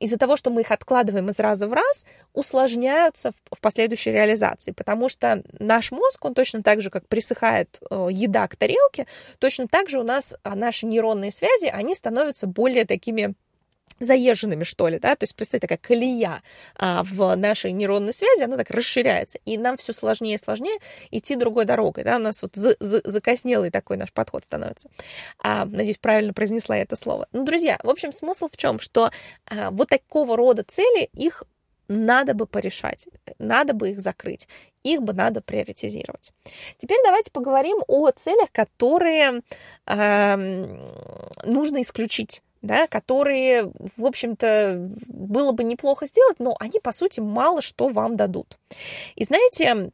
из-за 0.00 0.18
того, 0.18 0.36
что 0.36 0.50
мы 0.50 0.62
их 0.62 0.70
откладываем 0.70 1.28
из 1.30 1.38
раза 1.38 1.68
в 1.68 1.72
раз, 1.72 2.04
усложняются 2.32 3.32
в 3.50 3.60
последующей 3.60 4.10
реализации, 4.10 4.72
потому 4.72 5.08
что 5.08 5.42
наш 5.58 5.92
мозг, 5.92 6.24
он 6.24 6.34
точно 6.34 6.62
так 6.62 6.80
же, 6.80 6.90
как 6.90 7.06
присыхает 7.06 7.80
э, 7.88 8.08
еда 8.10 8.48
к 8.48 8.56
тарелке, 8.56 9.06
точно 9.38 9.68
так 9.68 9.88
же 9.88 10.00
у 10.00 10.02
нас 10.02 10.34
а, 10.42 10.56
наши 10.56 10.86
нейронные 10.86 11.30
связи, 11.30 11.66
они 11.66 11.94
становятся 11.94 12.46
более 12.48 12.84
такими 12.84 13.34
заезженными, 14.04 14.64
что 14.64 14.88
ли, 14.88 14.98
да, 14.98 15.16
то 15.16 15.24
есть, 15.24 15.34
представьте, 15.34 15.66
такая 15.66 15.78
колея 15.78 16.42
а, 16.76 17.02
в 17.04 17.34
нашей 17.36 17.72
нейронной 17.72 18.12
связи, 18.12 18.42
она 18.42 18.56
так 18.56 18.70
расширяется, 18.70 19.38
и 19.44 19.58
нам 19.58 19.76
все 19.76 19.92
сложнее 19.92 20.34
и 20.34 20.38
сложнее 20.38 20.78
идти 21.10 21.36
другой 21.36 21.64
дорогой, 21.64 22.04
да, 22.04 22.16
у 22.16 22.20
нас 22.20 22.42
вот 22.42 22.54
за, 22.54 22.76
за, 22.80 23.00
закоснелый 23.04 23.70
такой 23.70 23.96
наш 23.96 24.12
подход 24.12 24.44
становится. 24.44 24.90
А, 25.38 25.64
надеюсь, 25.64 25.98
правильно 25.98 26.32
произнесла 26.32 26.76
это 26.76 26.96
слово. 26.96 27.26
Ну, 27.32 27.44
друзья, 27.44 27.78
в 27.82 27.88
общем, 27.88 28.12
смысл 28.12 28.48
в 28.50 28.56
чем, 28.56 28.78
что 28.78 29.10
а, 29.46 29.70
вот 29.70 29.88
такого 29.88 30.36
рода 30.36 30.64
цели, 30.64 31.08
их 31.14 31.44
надо 31.88 32.34
бы 32.34 32.46
порешать, 32.46 33.06
надо 33.38 33.74
бы 33.74 33.90
их 33.90 34.00
закрыть, 34.00 34.48
их 34.82 35.02
бы 35.02 35.12
надо 35.12 35.40
приоритизировать. 35.40 36.32
Теперь 36.78 36.98
давайте 37.04 37.30
поговорим 37.30 37.78
о 37.86 38.10
целях, 38.10 38.50
которые 38.52 39.42
э, 39.86 40.36
нужно 41.44 41.82
исключить 41.82 42.42
да, 42.62 42.86
которые, 42.86 43.70
в 43.96 44.06
общем-то, 44.06 44.90
было 45.06 45.52
бы 45.52 45.64
неплохо 45.64 46.06
сделать, 46.06 46.38
но 46.38 46.56
они, 46.58 46.80
по 46.80 46.92
сути, 46.92 47.20
мало 47.20 47.60
что 47.60 47.88
вам 47.88 48.16
дадут. 48.16 48.58
И 49.16 49.24
знаете, 49.24 49.92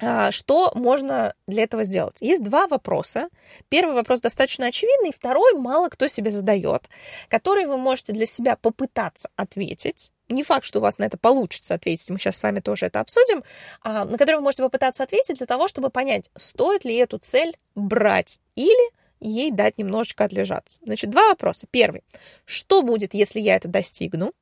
а, 0.00 0.30
что 0.32 0.72
можно 0.74 1.34
для 1.46 1.62
этого 1.62 1.84
сделать? 1.84 2.20
Есть 2.20 2.42
два 2.42 2.66
вопроса. 2.66 3.28
Первый 3.68 3.94
вопрос 3.94 4.20
достаточно 4.20 4.66
очевидный, 4.66 5.12
второй 5.12 5.54
мало 5.54 5.88
кто 5.88 6.08
себе 6.08 6.30
задает, 6.30 6.88
который 7.28 7.66
вы 7.66 7.76
можете 7.76 8.12
для 8.12 8.26
себя 8.26 8.56
попытаться 8.56 9.30
ответить. 9.36 10.10
Не 10.28 10.42
факт, 10.42 10.64
что 10.64 10.78
у 10.78 10.82
вас 10.82 10.98
на 10.98 11.04
это 11.04 11.18
получится 11.18 11.74
ответить, 11.74 12.08
мы 12.10 12.18
сейчас 12.18 12.38
с 12.38 12.42
вами 12.42 12.60
тоже 12.60 12.86
это 12.86 13.00
обсудим, 13.00 13.44
а, 13.82 14.04
на 14.04 14.18
который 14.18 14.36
вы 14.36 14.42
можете 14.42 14.62
попытаться 14.62 15.04
ответить 15.04 15.36
для 15.36 15.46
того, 15.46 15.68
чтобы 15.68 15.90
понять, 15.90 16.30
стоит 16.34 16.84
ли 16.84 16.96
эту 16.96 17.18
цель 17.18 17.56
брать 17.74 18.40
или 18.56 18.90
ей 19.28 19.50
дать 19.50 19.78
немножечко 19.78 20.24
отлежаться. 20.24 20.80
Значит, 20.84 21.10
два 21.10 21.28
вопроса. 21.28 21.66
Первый. 21.70 22.04
Что 22.44 22.82
будет, 22.82 23.14
если 23.14 23.40
я 23.40 23.56
это 23.56 23.68
достигну? 23.68 24.32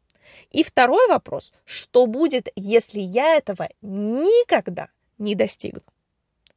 И 0.51 0.63
второй 0.63 1.09
вопрос. 1.09 1.53
Что 1.65 2.07
будет, 2.07 2.49
если 2.57 3.01
я 3.01 3.37
этого 3.37 3.69
никогда 3.81 4.89
не 5.19 5.35
достигну? 5.35 5.83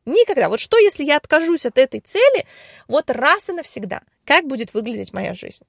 Никогда. 0.06 0.50
Вот 0.50 0.60
что, 0.60 0.78
если 0.78 1.04
я 1.04 1.18
откажусь 1.18 1.66
от 1.66 1.78
этой 1.78 2.00
цели 2.00 2.46
вот 2.88 3.10
раз 3.10 3.50
и 3.50 3.54
навсегда? 3.54 4.02
Как 4.24 4.48
будет 4.48 4.74
выглядеть 4.74 5.14
моя 5.14 5.34
жизнь? 5.34 5.66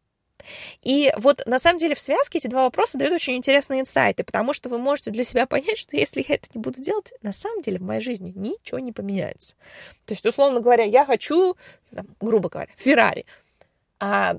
И 0.82 1.12
вот 1.16 1.42
на 1.46 1.58
самом 1.58 1.78
деле 1.78 1.94
в 1.94 2.00
связке 2.00 2.38
эти 2.38 2.46
два 2.46 2.64
вопроса 2.64 2.98
дают 2.98 3.14
очень 3.14 3.36
интересные 3.36 3.80
инсайты, 3.80 4.24
потому 4.24 4.52
что 4.52 4.68
вы 4.68 4.78
можете 4.78 5.10
для 5.10 5.24
себя 5.24 5.46
понять, 5.46 5.78
что 5.78 5.96
если 5.96 6.24
я 6.26 6.34
это 6.36 6.48
не 6.54 6.60
буду 6.60 6.80
делать, 6.80 7.12
на 7.22 7.32
самом 7.32 7.62
деле 7.62 7.78
в 7.78 7.82
моей 7.82 8.00
жизни 8.00 8.32
ничего 8.34 8.78
не 8.78 8.92
поменяется. 8.92 9.54
То 10.04 10.12
есть, 10.12 10.24
условно 10.24 10.60
говоря, 10.60 10.84
я 10.84 11.04
хочу, 11.04 11.56
там, 11.94 12.06
грубо 12.20 12.48
говоря, 12.48 12.70
Феррари. 12.76 13.26
А 13.98 14.38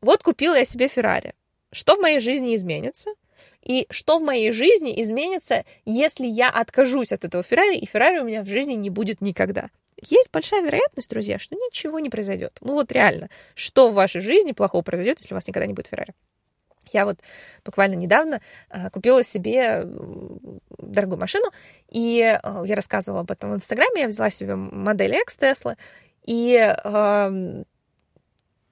вот 0.00 0.22
купила 0.22 0.54
я 0.54 0.64
себе 0.64 0.88
Феррари. 0.88 1.34
Что 1.72 1.96
в 1.96 2.00
моей 2.00 2.20
жизни 2.20 2.54
изменится? 2.54 3.10
И 3.62 3.86
что 3.90 4.18
в 4.18 4.22
моей 4.22 4.52
жизни 4.52 5.02
изменится, 5.02 5.64
если 5.84 6.26
я 6.26 6.48
откажусь 6.48 7.12
от 7.12 7.24
этого 7.24 7.42
Феррари, 7.42 7.76
и 7.76 7.86
Феррари 7.86 8.18
у 8.20 8.24
меня 8.24 8.42
в 8.42 8.46
жизни 8.46 8.74
не 8.74 8.90
будет 8.90 9.20
никогда? 9.20 9.70
Есть 10.02 10.30
большая 10.30 10.62
вероятность, 10.62 11.10
друзья, 11.10 11.38
что 11.38 11.54
ничего 11.54 11.98
не 11.98 12.10
произойдет. 12.10 12.58
Ну 12.60 12.74
вот 12.74 12.92
реально, 12.92 13.30
что 13.54 13.90
в 13.90 13.94
вашей 13.94 14.20
жизни 14.20 14.52
плохого 14.52 14.82
произойдет, 14.82 15.18
если 15.20 15.34
у 15.34 15.36
вас 15.36 15.46
никогда 15.46 15.66
не 15.66 15.72
будет 15.72 15.86
Феррари? 15.88 16.14
Я 16.92 17.04
вот 17.04 17.18
буквально 17.64 17.94
недавно 17.94 18.40
э, 18.70 18.90
купила 18.90 19.22
себе 19.22 19.84
дорогую 20.78 21.18
машину, 21.18 21.50
и 21.88 22.20
э, 22.20 22.62
я 22.64 22.76
рассказывала 22.76 23.22
об 23.22 23.30
этом 23.30 23.52
в 23.52 23.56
Инстаграме, 23.56 24.02
я 24.02 24.08
взяла 24.08 24.30
себе 24.30 24.54
модель 24.54 25.14
X 25.14 25.36
Tesla, 25.38 25.76
и 26.24 26.54
э, 26.54 27.64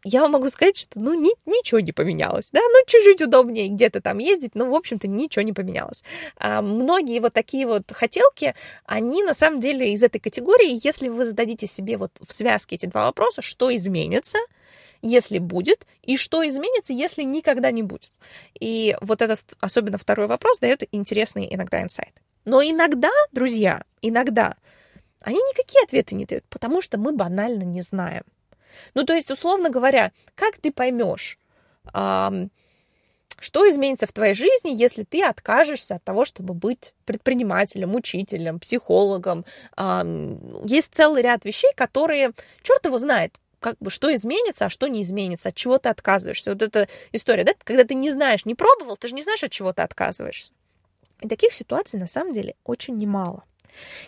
я 0.05 0.29
могу 0.29 0.49
сказать, 0.51 0.77
что 0.77 1.01
ну 1.01 1.15
ни, 1.15 1.33
ничего 1.47 1.81
не 1.81 1.93
поменялось, 1.93 2.49
да, 2.53 2.61
ну 2.61 2.85
чуть-чуть 2.87 3.23
удобнее 3.23 3.69
где-то 3.69 4.01
там 4.01 4.19
ездить, 4.19 4.55
но 4.55 4.67
в 4.71 4.75
общем-то 4.75 5.09
ничего 5.09 5.43
не 5.43 5.53
поменялось. 5.53 6.05
А 6.37 6.63
многие 6.63 7.21
вот 7.21 7.33
такие 7.33 7.67
вот 7.67 7.91
хотелки, 7.91 8.55
они 8.85 9.23
на 9.23 9.35
самом 9.35 9.61
деле 9.61 9.93
из 9.93 10.03
этой 10.03 10.19
категории, 10.19 10.79
если 10.85 11.09
вы 11.09 11.25
зададите 11.25 11.67
себе 11.67 11.97
вот 11.97 12.13
в 12.27 12.33
связке 12.33 12.77
эти 12.77 12.87
два 12.87 13.05
вопроса, 13.07 13.43
что 13.43 13.75
изменится, 13.75 14.39
если 15.01 15.39
будет, 15.39 15.87
и 16.03 16.17
что 16.17 16.47
изменится, 16.47 16.93
если 16.93 17.23
никогда 17.23 17.71
не 17.71 17.83
будет. 17.83 18.13
И 18.59 18.97
вот 19.01 19.23
этот, 19.23 19.55
особенно 19.61 19.99
второй 19.99 20.27
вопрос, 20.27 20.61
дает 20.61 20.83
интересные 20.93 21.55
иногда 21.55 21.83
инсайты. 21.83 22.21
Но 22.45 22.63
иногда, 22.63 23.11
друзья, 23.33 23.85
иногда 24.03 24.57
они 25.21 25.39
никакие 25.39 25.83
ответы 25.83 26.15
не 26.15 26.27
дают, 26.27 26.45
потому 26.51 26.83
что 26.83 26.99
мы 26.99 27.13
банально 27.13 27.63
не 27.63 27.81
знаем. 27.81 28.25
Ну, 28.95 29.05
то 29.05 29.15
есть, 29.15 29.31
условно 29.31 29.71
говоря, 29.71 30.13
как 30.35 30.59
ты 30.59 30.73
поймешь, 30.73 31.39
что 33.41 33.69
изменится 33.69 34.07
в 34.07 34.13
твоей 34.13 34.35
жизни, 34.35 34.71
если 34.75 35.03
ты 35.03 35.23
откажешься 35.23 35.97
от 35.97 36.05
того, 36.05 36.25
чтобы 36.25 36.55
быть 36.55 36.95
предпринимателем, 37.05 37.95
учителем, 37.95 38.61
психологом? 38.61 39.45
Есть 40.65 40.95
целый 40.95 41.23
ряд 41.23 41.45
вещей, 41.45 41.73
которые, 41.77 42.33
черт 42.63 42.85
его 42.87 42.99
знает, 42.99 43.39
как 43.61 43.77
бы 43.81 43.91
что 43.91 44.15
изменится, 44.15 44.67
а 44.67 44.71
что 44.71 44.89
не 44.89 45.03
изменится, 45.03 45.49
от 45.49 45.55
чего 45.55 45.79
ты 45.79 45.89
отказываешься. 45.89 46.53
Вот 46.53 46.63
эта 46.63 46.87
история, 47.13 47.45
да, 47.45 47.53
когда 47.65 47.85
ты 47.85 47.95
не 47.95 48.11
знаешь, 48.11 48.45
не 48.45 48.55
пробовал, 48.55 48.97
ты 48.97 49.09
же 49.09 49.15
не 49.15 49.23
знаешь, 49.23 49.43
от 49.43 49.51
чего 49.51 49.73
ты 49.73 49.83
отказываешься. 49.83 50.53
И 51.21 51.29
таких 51.29 51.53
ситуаций 51.53 51.99
на 51.99 52.07
самом 52.07 52.35
деле 52.35 52.57
очень 52.65 52.97
немало. 52.97 53.45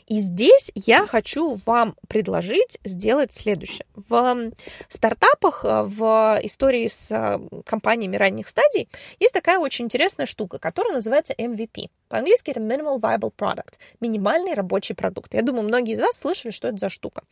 И 0.07 0.21
здесь 0.21 0.71
я 0.75 1.07
хочу 1.07 1.55
вам 1.67 1.97
предложить 2.09 2.79
сделать 2.85 3.33
следующее. 3.33 3.87
В 3.95 4.51
стартапах, 4.89 5.65
э, 5.65 5.83
в 5.83 6.39
истории 6.43 6.89
с 6.89 7.11
э, 7.11 7.39
компаниями 7.65 8.17
ранних 8.17 8.49
стадий 8.49 8.89
есть 9.19 9.35
такая 9.35 9.59
очень 9.59 9.87
интересная 9.87 10.27
штука, 10.27 10.59
которая 10.59 10.95
называется 10.95 11.35
MVP. 11.35 11.89
По-английски 12.09 12.51
это 12.51 12.61
Minimal 12.61 13.01
Viable 13.01 13.33
Product, 13.37 13.79
минимальный 14.01 14.55
рабочий 14.55 14.95
продукт. 14.95 15.35
Я 15.35 15.43
думаю, 15.43 15.65
многие 15.65 15.95
из 15.95 16.01
вас 16.01 16.19
слышали, 16.19 16.53
что 16.53 16.69
это 16.69 16.79
за 16.79 16.89
штука. 16.89 17.23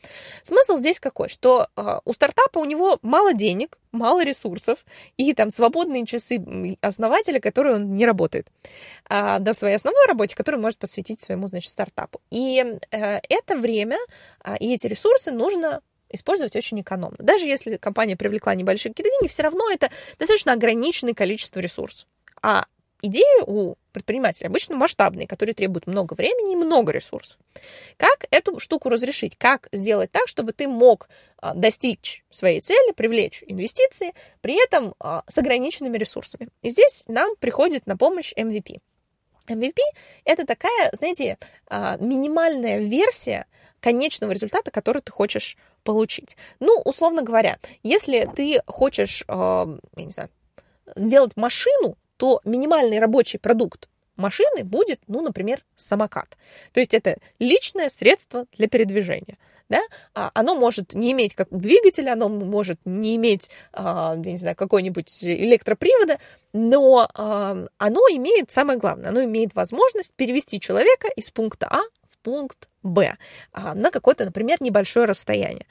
Смысл 0.43 0.77
здесь 0.77 1.01
какой? 1.01 1.29
Что 1.29 1.69
э, 1.77 2.01
у 2.05 2.13
стартапа 2.13 2.59
у 2.59 2.65
него 2.65 2.99
мало 3.03 3.35
денег, 3.35 3.79
мало 3.95 4.25
ресурсов 4.25 4.85
и 5.17 5.33
там 5.33 5.51
свободные 5.51 6.05
часы 6.05 6.77
основателя, 6.81 7.41
которые 7.41 7.77
он 7.77 7.97
не 7.97 8.05
работает 8.05 8.49
а, 9.09 9.39
до 9.39 9.55
своей 9.55 9.77
основной 9.77 10.07
работе, 10.07 10.37
которую 10.37 10.61
может 10.61 10.79
посвятить 10.79 11.21
своему, 11.21 11.49
значит, 11.49 11.71
стартапу. 11.71 12.21
И 12.31 12.79
э, 12.91 13.21
это 13.29 13.57
время 13.57 13.97
э, 14.45 14.57
и 14.59 14.75
эти 14.75 14.87
ресурсы 14.87 15.31
нужно 15.31 15.81
использовать 16.11 16.57
очень 16.57 16.81
экономно. 16.81 17.17
Даже 17.19 17.47
если 17.47 17.77
компания 17.77 18.17
привлекла 18.17 18.55
небольшие 18.55 18.93
какие-то 18.93 19.11
деньги, 19.19 19.31
все 19.31 19.43
равно 19.43 19.71
это 19.71 19.91
достаточно 20.19 20.53
ограниченное 20.53 21.15
количество 21.15 21.61
ресурсов. 21.61 22.09
А 22.43 22.67
идеи 23.07 23.43
у 23.47 23.77
предпринимателей 23.93 24.49
обычно 24.49 24.77
масштабные, 24.77 25.27
которые 25.27 25.55
требуют 25.55 25.87
много 25.87 26.15
времени 26.15 26.55
и 26.55 26.57
много 26.57 26.93
ресурсов. 26.93 27.39
Как 27.97 28.27
эту 28.31 28.59
штуку 28.59 28.89
разрешить? 28.89 29.37
Как 29.37 29.69
сделать 29.73 30.11
так, 30.11 30.27
чтобы 30.27 30.53
ты 30.53 30.67
мог 30.67 31.09
а, 31.37 31.55
достичь 31.55 32.25
своей 32.31 32.61
цели, 32.61 32.93
привлечь 32.93 33.45
инвестиции, 33.47 34.15
при 34.41 34.63
этом 34.63 34.95
а, 34.99 35.23
с 35.29 35.39
ограниченными 35.39 35.97
ресурсами? 35.97 36.49
И 36.63 36.71
здесь 36.71 37.05
нам 37.07 37.37
приходит 37.37 37.87
на 37.87 37.97
помощь 37.97 38.33
MVP. 38.37 38.81
MVP— 39.47 39.79
это 40.25 40.47
такая, 40.47 40.91
знаете, 40.93 41.39
а, 41.69 41.97
минимальная 41.99 42.79
версия 42.79 43.47
конечного 43.81 44.33
результата, 44.33 44.71
который 44.71 45.03
ты 45.03 45.13
хочешь 45.13 45.59
получить. 45.83 46.37
Ну, 46.59 46.81
условно 46.85 47.23
говоря, 47.23 47.59
если 47.83 48.29
ты 48.35 48.63
хочешь, 48.67 49.23
я 49.29 49.67
не 49.95 50.11
знаю, 50.11 50.31
сделать 50.97 51.37
машину, 51.37 51.99
то 52.17 52.41
минимальный 52.45 52.99
рабочий 52.99 53.39
продукт 53.39 53.89
машины 54.17 54.65
будет, 54.65 55.01
ну, 55.07 55.21
например, 55.23 55.65
самокат. 55.75 56.37
То 56.73 56.81
есть 56.81 56.95
это 56.95 57.17
личное 57.39 57.89
средство 57.89 58.47
для 58.57 58.69
передвижения. 58.69 59.39
Да? 59.71 59.81
А 60.15 60.31
оно 60.35 60.55
может 60.55 60.93
не 60.93 61.13
иметь 61.13 61.35
как 61.35 61.49
двигателя, 61.51 62.13
оно 62.13 62.29
может 62.29 62.79
не 62.85 63.17
иметь, 63.17 63.49
а, 63.73 64.15
я 64.23 64.33
не 64.33 64.37
знаю, 64.37 64.57
какой-нибудь 64.57 65.25
электропривода, 65.25 66.19
но 66.53 67.09
а, 67.15 67.67
оно 67.79 68.01
имеет, 68.11 68.51
самое 68.51 68.79
главное, 68.79 69.09
оно 69.09 69.25
имеет 69.25 69.55
возможность 69.55 70.13
перевести 70.15 70.61
человека 70.61 71.09
из 71.17 71.31
пункта 71.31 71.67
А 71.71 71.81
пункт 72.25 72.69
Б 72.83 73.17
на 73.55 73.91
какое-то, 73.91 74.25
например, 74.25 74.59
небольшое 74.61 75.07
расстояние. 75.07 75.67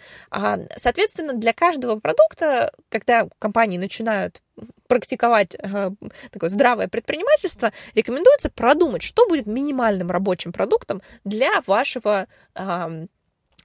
Соответственно, 0.77 1.33
для 1.33 1.51
каждого 1.51 1.99
продукта, 1.99 2.71
когда 2.89 3.27
компании 3.39 3.77
начинают 3.77 4.41
практиковать 4.87 5.55
э, 5.55 5.91
такое 6.31 6.49
здравое 6.49 6.87
предпринимательство, 6.87 7.71
рекомендуется 7.95 8.49
продумать, 8.49 9.01
что 9.01 9.27
будет 9.27 9.47
минимальным 9.47 10.11
рабочим 10.11 10.53
продуктом 10.53 11.01
для 11.23 11.61
вашего 11.65 12.27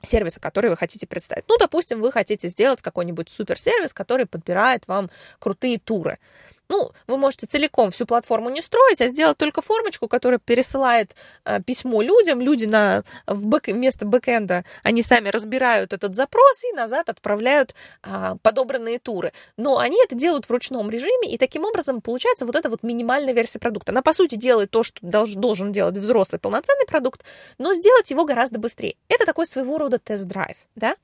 сервиса, 0.03 0.41
который 0.41 0.71
вы 0.71 0.77
хотите 0.77 1.07
представить. 1.07 1.45
Ну, 1.49 1.59
допустим, 1.59 2.01
вы 2.01 2.13
хотите 2.13 2.49
сделать 2.49 2.81
какой-нибудь 2.83 3.29
суперсервис, 3.29 3.93
который 3.93 4.27
подбирает 4.27 4.87
вам 4.87 5.11
крутые 5.39 5.79
туры. 5.79 6.19
Ну, 6.69 6.93
вы 7.07 7.17
можете 7.17 7.47
целиком 7.47 7.91
всю 7.91 8.07
платформу 8.07 8.51
не 8.51 8.61
строить, 8.61 9.01
а 9.01 9.09
сделать 9.09 9.39
только 9.39 9.63
формочку, 9.63 10.09
которая 10.09 10.39
пересылает 10.39 11.15
э, 11.45 11.63
письмо 11.63 12.03
людям. 12.03 12.41
Люди 12.41 12.67
на, 12.67 13.05
в 13.27 13.47
бэк, 13.47 13.69
вместо 13.69 14.05
бэкэнда, 14.07 14.65
они 14.83 15.03
сами 15.03 15.29
разбирают 15.29 15.93
этот 15.93 16.15
запрос 16.15 16.65
и 16.65 16.77
назад 16.77 17.09
отправляют 17.09 17.75
э, 18.03 18.37
подобранные 18.43 18.99
туры. 18.99 19.33
Но 19.57 19.79
они 19.79 20.03
это 20.03 20.15
делают 20.15 20.47
в 20.47 20.51
ручном 20.51 20.91
режиме, 20.91 21.31
и 21.31 21.39
таким 21.39 21.65
образом 21.65 22.01
получается 22.01 22.45
вот 22.45 22.55
эта 22.55 22.69
вот 22.69 22.83
минимальная 22.83 23.33
версия 23.33 23.59
продукта. 23.59 23.93
Она, 23.93 24.03
по 24.03 24.13
сути, 24.13 24.35
делает 24.35 24.71
то, 24.71 24.83
что 24.83 24.99
долж, 25.01 25.35
должен 25.35 25.73
делать 25.73 25.97
взрослый 25.97 26.39
полноценный 26.39 26.87
продукт, 26.87 27.25
но 27.57 27.73
сделать 27.75 28.11
его 28.11 28.25
гораздо 28.25 28.59
быстрее. 28.59 28.97
Это 29.09 29.25
такой 29.25 29.47
своего 29.47 29.79
рода 29.79 29.99
тест-драйв, 29.99 30.57
да? 30.75 30.97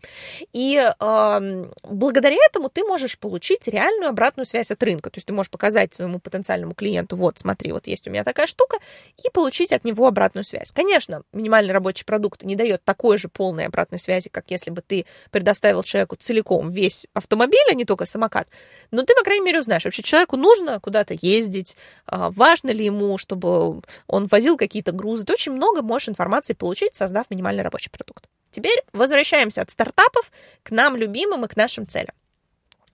И 0.52 0.76
э, 0.76 1.64
благодаря 1.82 2.36
этому 2.46 2.68
ты 2.68 2.84
можешь 2.84 3.18
получить 3.18 3.66
реальную 3.66 4.10
обратную 4.10 4.46
связь 4.46 4.70
от 4.70 4.82
рынка. 4.82 5.10
То 5.10 5.18
есть 5.18 5.26
ты 5.26 5.32
можешь 5.32 5.50
показать 5.54 5.94
своему 5.94 6.18
потенциальному 6.18 6.74
клиенту, 6.74 7.14
вот, 7.14 7.38
смотри, 7.38 7.70
вот 7.70 7.86
есть 7.86 8.08
у 8.08 8.10
меня 8.10 8.24
такая 8.24 8.48
штука, 8.48 8.78
и 9.22 9.30
получить 9.30 9.72
от 9.72 9.84
него 9.84 10.08
обратную 10.08 10.42
связь. 10.42 10.72
Конечно, 10.72 11.22
минимальный 11.32 11.72
рабочий 11.72 12.04
продукт 12.04 12.42
не 12.42 12.56
дает 12.56 12.82
такой 12.82 13.18
же 13.18 13.28
полной 13.28 13.66
обратной 13.66 14.00
связи, 14.00 14.28
как 14.30 14.46
если 14.50 14.70
бы 14.70 14.82
ты 14.82 15.06
предоставил 15.30 15.84
человеку 15.84 16.16
целиком 16.16 16.72
весь 16.72 17.06
автомобиль, 17.14 17.70
а 17.70 17.74
не 17.74 17.84
только 17.84 18.04
самокат, 18.04 18.48
но 18.90 19.04
ты, 19.04 19.14
по 19.14 19.22
крайней 19.22 19.44
мере, 19.44 19.60
узнаешь, 19.60 19.84
вообще 19.84 20.02
человеку 20.02 20.36
нужно 20.36 20.80
куда-то 20.80 21.14
ездить, 21.20 21.76
а, 22.06 22.30
важно 22.30 22.70
ли 22.70 22.84
ему, 22.84 23.16
чтобы 23.16 23.80
он 24.08 24.26
возил 24.26 24.56
какие-то 24.56 24.90
грузы. 24.90 25.24
Ты 25.24 25.34
очень 25.34 25.52
много 25.52 25.82
можешь 25.82 26.08
информации 26.08 26.54
получить, 26.54 26.96
создав 26.96 27.30
минимальный 27.30 27.62
рабочий 27.62 27.90
продукт. 27.90 28.24
Теперь 28.50 28.82
возвращаемся 28.92 29.62
от 29.62 29.70
стартапов 29.70 30.32
к 30.64 30.72
нам 30.72 30.96
любимым 30.96 31.44
и 31.44 31.48
к 31.48 31.54
нашим 31.54 31.86
целям. 31.86 32.14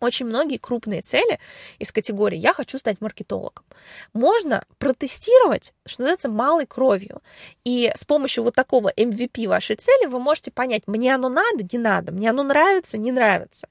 Очень 0.00 0.26
многие 0.26 0.56
крупные 0.56 1.02
цели 1.02 1.38
из 1.78 1.92
категории 1.92 2.38
«я 2.38 2.52
хочу 2.54 2.78
стать 2.78 3.00
маркетологом» 3.00 3.64
можно 4.12 4.64
протестировать, 4.78 5.74
что 5.86 6.02
называется, 6.02 6.28
малой 6.28 6.66
кровью. 6.66 7.22
И 7.64 7.90
с 7.94 8.04
помощью 8.04 8.44
вот 8.44 8.54
такого 8.54 8.92
MVP 8.92 9.48
вашей 9.48 9.76
цели 9.76 10.06
вы 10.06 10.18
можете 10.18 10.50
понять, 10.50 10.82
мне 10.86 11.14
оно 11.14 11.28
надо, 11.28 11.64
не 11.70 11.78
надо, 11.78 12.12
мне 12.12 12.30
оно 12.30 12.42
нравится, 12.42 12.98
не 12.98 13.12
нравится. 13.12 13.68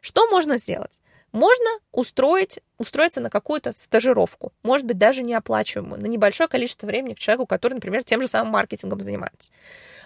Что 0.00 0.28
можно 0.28 0.56
сделать? 0.56 1.00
Можно 1.32 1.66
устроить, 1.92 2.60
устроиться 2.78 3.20
на 3.20 3.30
какую-то 3.30 3.72
стажировку, 3.72 4.52
может 4.62 4.86
быть, 4.86 4.98
даже 4.98 5.22
неоплачиваемую, 5.22 6.00
на 6.00 6.06
небольшое 6.06 6.48
количество 6.48 6.86
времени 6.86 7.14
к 7.14 7.18
человеку, 7.18 7.46
который, 7.46 7.74
например, 7.74 8.04
тем 8.04 8.22
же 8.22 8.28
самым 8.28 8.52
маркетингом 8.52 9.00
занимается. 9.00 9.52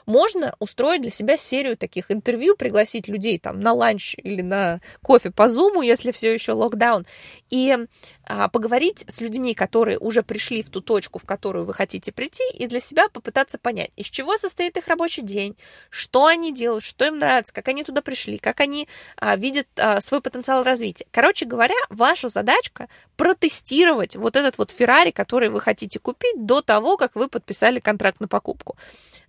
Можно 0.07 0.57
устроить 0.59 1.03
для 1.03 1.11
себя 1.11 1.37
серию 1.37 1.77
таких 1.77 2.11
интервью, 2.11 2.57
пригласить 2.57 3.09
людей 3.09 3.39
там 3.39 3.61
на 3.61 3.73
ланч 3.73 4.17
или 4.19 4.43
на 4.43 4.81
кофе 5.03 5.31
по 5.31 5.49
зуму, 5.49 5.83
если 5.83 6.11
все 6.11 6.33
еще 6.33 6.53
локдаун, 6.53 7.07
и 7.51 7.77
а, 8.25 8.49
поговорить 8.49 9.05
с 9.09 9.21
людьми, 9.21 9.55
которые 9.55 9.99
уже 9.99 10.23
пришли 10.23 10.63
в 10.63 10.71
ту 10.71 10.81
точку, 10.81 11.19
в 11.19 11.25
которую 11.25 11.65
вы 11.65 11.75
хотите 11.75 12.13
прийти, 12.13 12.43
и 12.55 12.67
для 12.67 12.81
себя 12.81 13.09
попытаться 13.09 13.59
понять, 13.59 13.91
из 13.97 14.07
чего 14.07 14.37
состоит 14.37 14.77
их 14.77 14.89
рабочий 14.89 15.23
день, 15.23 15.57
что 15.91 16.27
они 16.27 16.53
делают, 16.53 16.85
что 16.85 17.05
им 17.05 17.19
нравится, 17.19 17.53
как 17.53 17.69
они 17.69 17.85
туда 17.85 18.01
пришли, 18.03 18.39
как 18.39 18.61
они 18.61 18.89
а, 19.17 19.37
видят 19.37 19.69
а, 19.77 20.01
свой 20.01 20.21
потенциал 20.21 20.63
развития. 20.63 21.07
Короче 21.11 21.45
говоря, 21.47 21.75
ваша 21.91 22.29
задачка 22.63 22.89
протестировать 23.17 24.17
вот 24.17 24.37
этот 24.37 24.59
вот 24.59 24.71
Феррари, 24.71 25.11
который 25.11 25.49
вы 25.49 25.61
хотите 25.61 25.99
купить 25.99 26.47
до 26.47 26.63
того, 26.63 26.97
как 26.97 27.15
вы 27.15 27.29
подписали 27.29 27.81
контракт 27.81 28.21
на 28.21 28.29
покупку. 28.29 28.77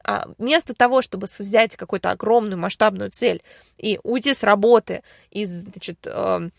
А, 0.04 0.28
вместо 0.38 0.74
того, 0.74 1.02
чтобы 1.02 1.28
взять 1.28 1.76
какую-то 1.76 2.12
огромную 2.12 2.58
масштабную 2.58 3.10
цель 3.12 3.42
и 3.78 4.00
уйти 4.04 4.34
с 4.34 4.44
работы, 4.44 5.02
и, 5.32 5.46
значит, 5.46 6.06
эм, 6.06 6.52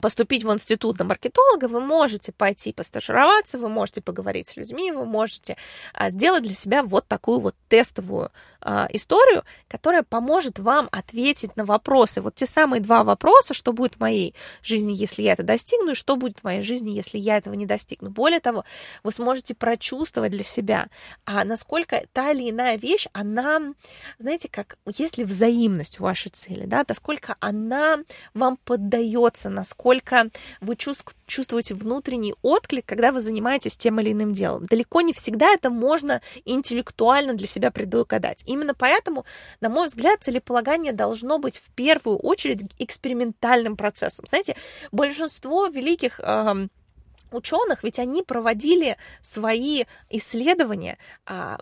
поступить 0.00 0.44
в 0.44 0.52
институт 0.52 0.98
на 0.98 1.04
маркетолога, 1.04 1.68
вы 1.68 1.80
можете 1.80 2.32
пойти 2.32 2.72
постажироваться, 2.72 3.58
вы 3.58 3.68
можете 3.68 4.02
поговорить 4.02 4.48
с 4.48 4.56
людьми, 4.56 4.92
вы 4.92 5.04
можете 5.04 5.56
а, 5.94 6.10
сделать 6.10 6.42
для 6.42 6.54
себя 6.54 6.82
вот 6.82 7.06
такую 7.06 7.40
вот 7.40 7.54
тестовую 7.68 8.30
а, 8.60 8.88
историю, 8.92 9.44
которая 9.68 10.02
поможет 10.02 10.58
вам 10.58 10.88
ответить 10.92 11.56
на 11.56 11.64
вопросы. 11.64 12.20
Вот 12.20 12.34
те 12.34 12.46
самые 12.46 12.80
два 12.80 13.04
вопроса, 13.04 13.54
что 13.54 13.72
будет 13.72 13.94
в 13.94 14.00
моей 14.00 14.34
жизни, 14.62 14.92
если 14.92 15.22
я 15.22 15.32
это 15.32 15.42
достигну, 15.42 15.92
и 15.92 15.94
что 15.94 16.16
будет 16.16 16.40
в 16.40 16.44
моей 16.44 16.62
жизни, 16.62 16.90
если 16.90 17.18
я 17.18 17.36
этого 17.36 17.54
не 17.54 17.66
достигну. 17.66 18.10
Более 18.10 18.40
того, 18.40 18.64
вы 19.02 19.12
сможете 19.12 19.54
прочувствовать 19.54 20.32
для 20.32 20.44
себя, 20.44 20.88
а 21.24 21.44
насколько 21.44 22.04
та 22.12 22.32
или 22.32 22.50
иная 22.50 22.76
вещь, 22.76 23.06
она, 23.12 23.60
знаете, 24.18 24.48
как, 24.50 24.78
есть 24.96 25.18
ли 25.18 25.24
взаимность 25.24 26.00
у 26.00 26.04
вашей 26.04 26.30
цели, 26.30 26.66
да, 26.66 26.84
насколько 26.86 27.36
она 27.40 27.98
вам 28.34 28.58
поддается, 28.58 29.48
насколько 29.48 29.85
насколько 29.86 30.30
вы 30.60 30.76
чувствуете 30.76 31.74
внутренний 31.74 32.34
отклик, 32.42 32.84
когда 32.86 33.12
вы 33.12 33.20
занимаетесь 33.20 33.76
тем 33.76 34.00
или 34.00 34.12
иным 34.12 34.32
делом. 34.32 34.66
Далеко 34.66 35.00
не 35.00 35.12
всегда 35.12 35.52
это 35.52 35.70
можно 35.70 36.20
интеллектуально 36.44 37.34
для 37.34 37.46
себя 37.46 37.70
предугадать. 37.70 38.42
Именно 38.46 38.74
поэтому, 38.74 39.24
на 39.60 39.68
мой 39.68 39.86
взгляд, 39.86 40.22
целеполагание 40.22 40.92
должно 40.92 41.38
быть 41.38 41.56
в 41.56 41.70
первую 41.74 42.18
очередь 42.18 42.62
экспериментальным 42.78 43.76
процессом. 43.76 44.26
Знаете, 44.26 44.56
большинство 44.90 45.66
великих 45.66 46.18
э, 46.20 46.68
ученых, 47.30 47.84
ведь 47.84 48.00
они 48.00 48.22
проводили 48.22 48.96
свои 49.22 49.84
исследования 50.10 50.98
а, 51.26 51.60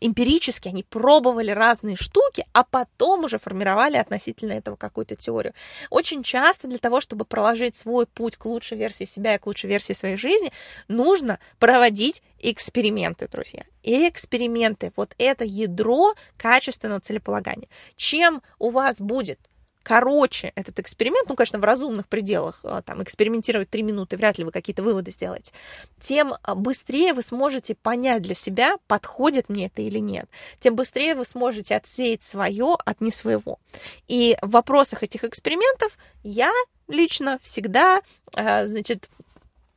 эмпирически 0.00 0.68
они 0.68 0.82
пробовали 0.82 1.50
разные 1.50 1.96
штуки, 1.96 2.46
а 2.52 2.64
потом 2.64 3.24
уже 3.24 3.38
формировали 3.38 3.96
относительно 3.96 4.52
этого 4.52 4.76
какую-то 4.76 5.16
теорию. 5.16 5.54
Очень 5.90 6.22
часто 6.22 6.68
для 6.68 6.78
того, 6.78 7.00
чтобы 7.00 7.24
проложить 7.24 7.76
свой 7.76 8.06
путь 8.06 8.36
к 8.36 8.44
лучшей 8.46 8.78
версии 8.78 9.04
себя 9.04 9.34
и 9.34 9.38
к 9.38 9.46
лучшей 9.46 9.68
версии 9.68 9.92
своей 9.92 10.16
жизни, 10.16 10.52
нужно 10.88 11.38
проводить 11.58 12.22
эксперименты, 12.38 13.28
друзья. 13.28 13.64
И 13.82 14.08
эксперименты, 14.08 14.92
вот 14.96 15.14
это 15.18 15.44
ядро 15.44 16.14
качественного 16.36 17.00
целеполагания. 17.00 17.68
Чем 17.96 18.42
у 18.58 18.70
вас 18.70 19.00
будет 19.00 19.40
короче 19.86 20.52
этот 20.56 20.80
эксперимент, 20.80 21.28
ну, 21.28 21.36
конечно, 21.36 21.60
в 21.60 21.64
разумных 21.64 22.08
пределах, 22.08 22.58
а, 22.64 22.82
там, 22.82 23.04
экспериментировать 23.04 23.70
три 23.70 23.84
минуты, 23.84 24.16
вряд 24.16 24.36
ли 24.36 24.44
вы 24.44 24.50
какие-то 24.50 24.82
выводы 24.82 25.12
сделаете, 25.12 25.52
тем 26.00 26.34
а, 26.42 26.56
быстрее 26.56 27.14
вы 27.14 27.22
сможете 27.22 27.76
понять 27.76 28.20
для 28.20 28.34
себя, 28.34 28.78
подходит 28.88 29.48
мне 29.48 29.66
это 29.66 29.82
или 29.82 30.00
нет, 30.00 30.28
тем 30.58 30.74
быстрее 30.74 31.14
вы 31.14 31.24
сможете 31.24 31.76
отсеять 31.76 32.24
свое 32.24 32.76
от 32.84 33.00
не 33.00 33.12
своего. 33.12 33.60
И 34.08 34.36
в 34.42 34.50
вопросах 34.50 35.04
этих 35.04 35.22
экспериментов 35.22 35.96
я 36.24 36.50
лично 36.88 37.38
всегда, 37.40 38.00
а, 38.34 38.66
значит, 38.66 39.08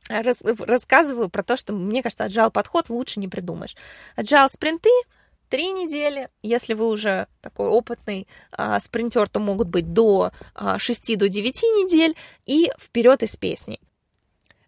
рассказываю 0.08 1.28
про 1.28 1.44
то, 1.44 1.56
что, 1.56 1.72
мне 1.72 2.02
кажется, 2.02 2.24
отжал 2.24 2.50
подход 2.50 2.90
лучше 2.90 3.20
не 3.20 3.28
придумаешь. 3.28 3.76
Отжал 4.16 4.50
спринты, 4.50 4.90
три 5.50 5.72
недели. 5.72 6.30
Если 6.42 6.72
вы 6.72 6.88
уже 6.88 7.26
такой 7.42 7.68
опытный 7.68 8.26
а, 8.52 8.80
спринтер, 8.80 9.28
то 9.28 9.40
могут 9.40 9.68
быть 9.68 9.92
до 9.92 10.30
а, 10.54 10.78
6 10.78 11.18
до 11.18 11.28
9 11.28 11.62
недель 11.62 12.16
и 12.46 12.70
вперед 12.78 13.22
из 13.22 13.36
песни. 13.36 13.78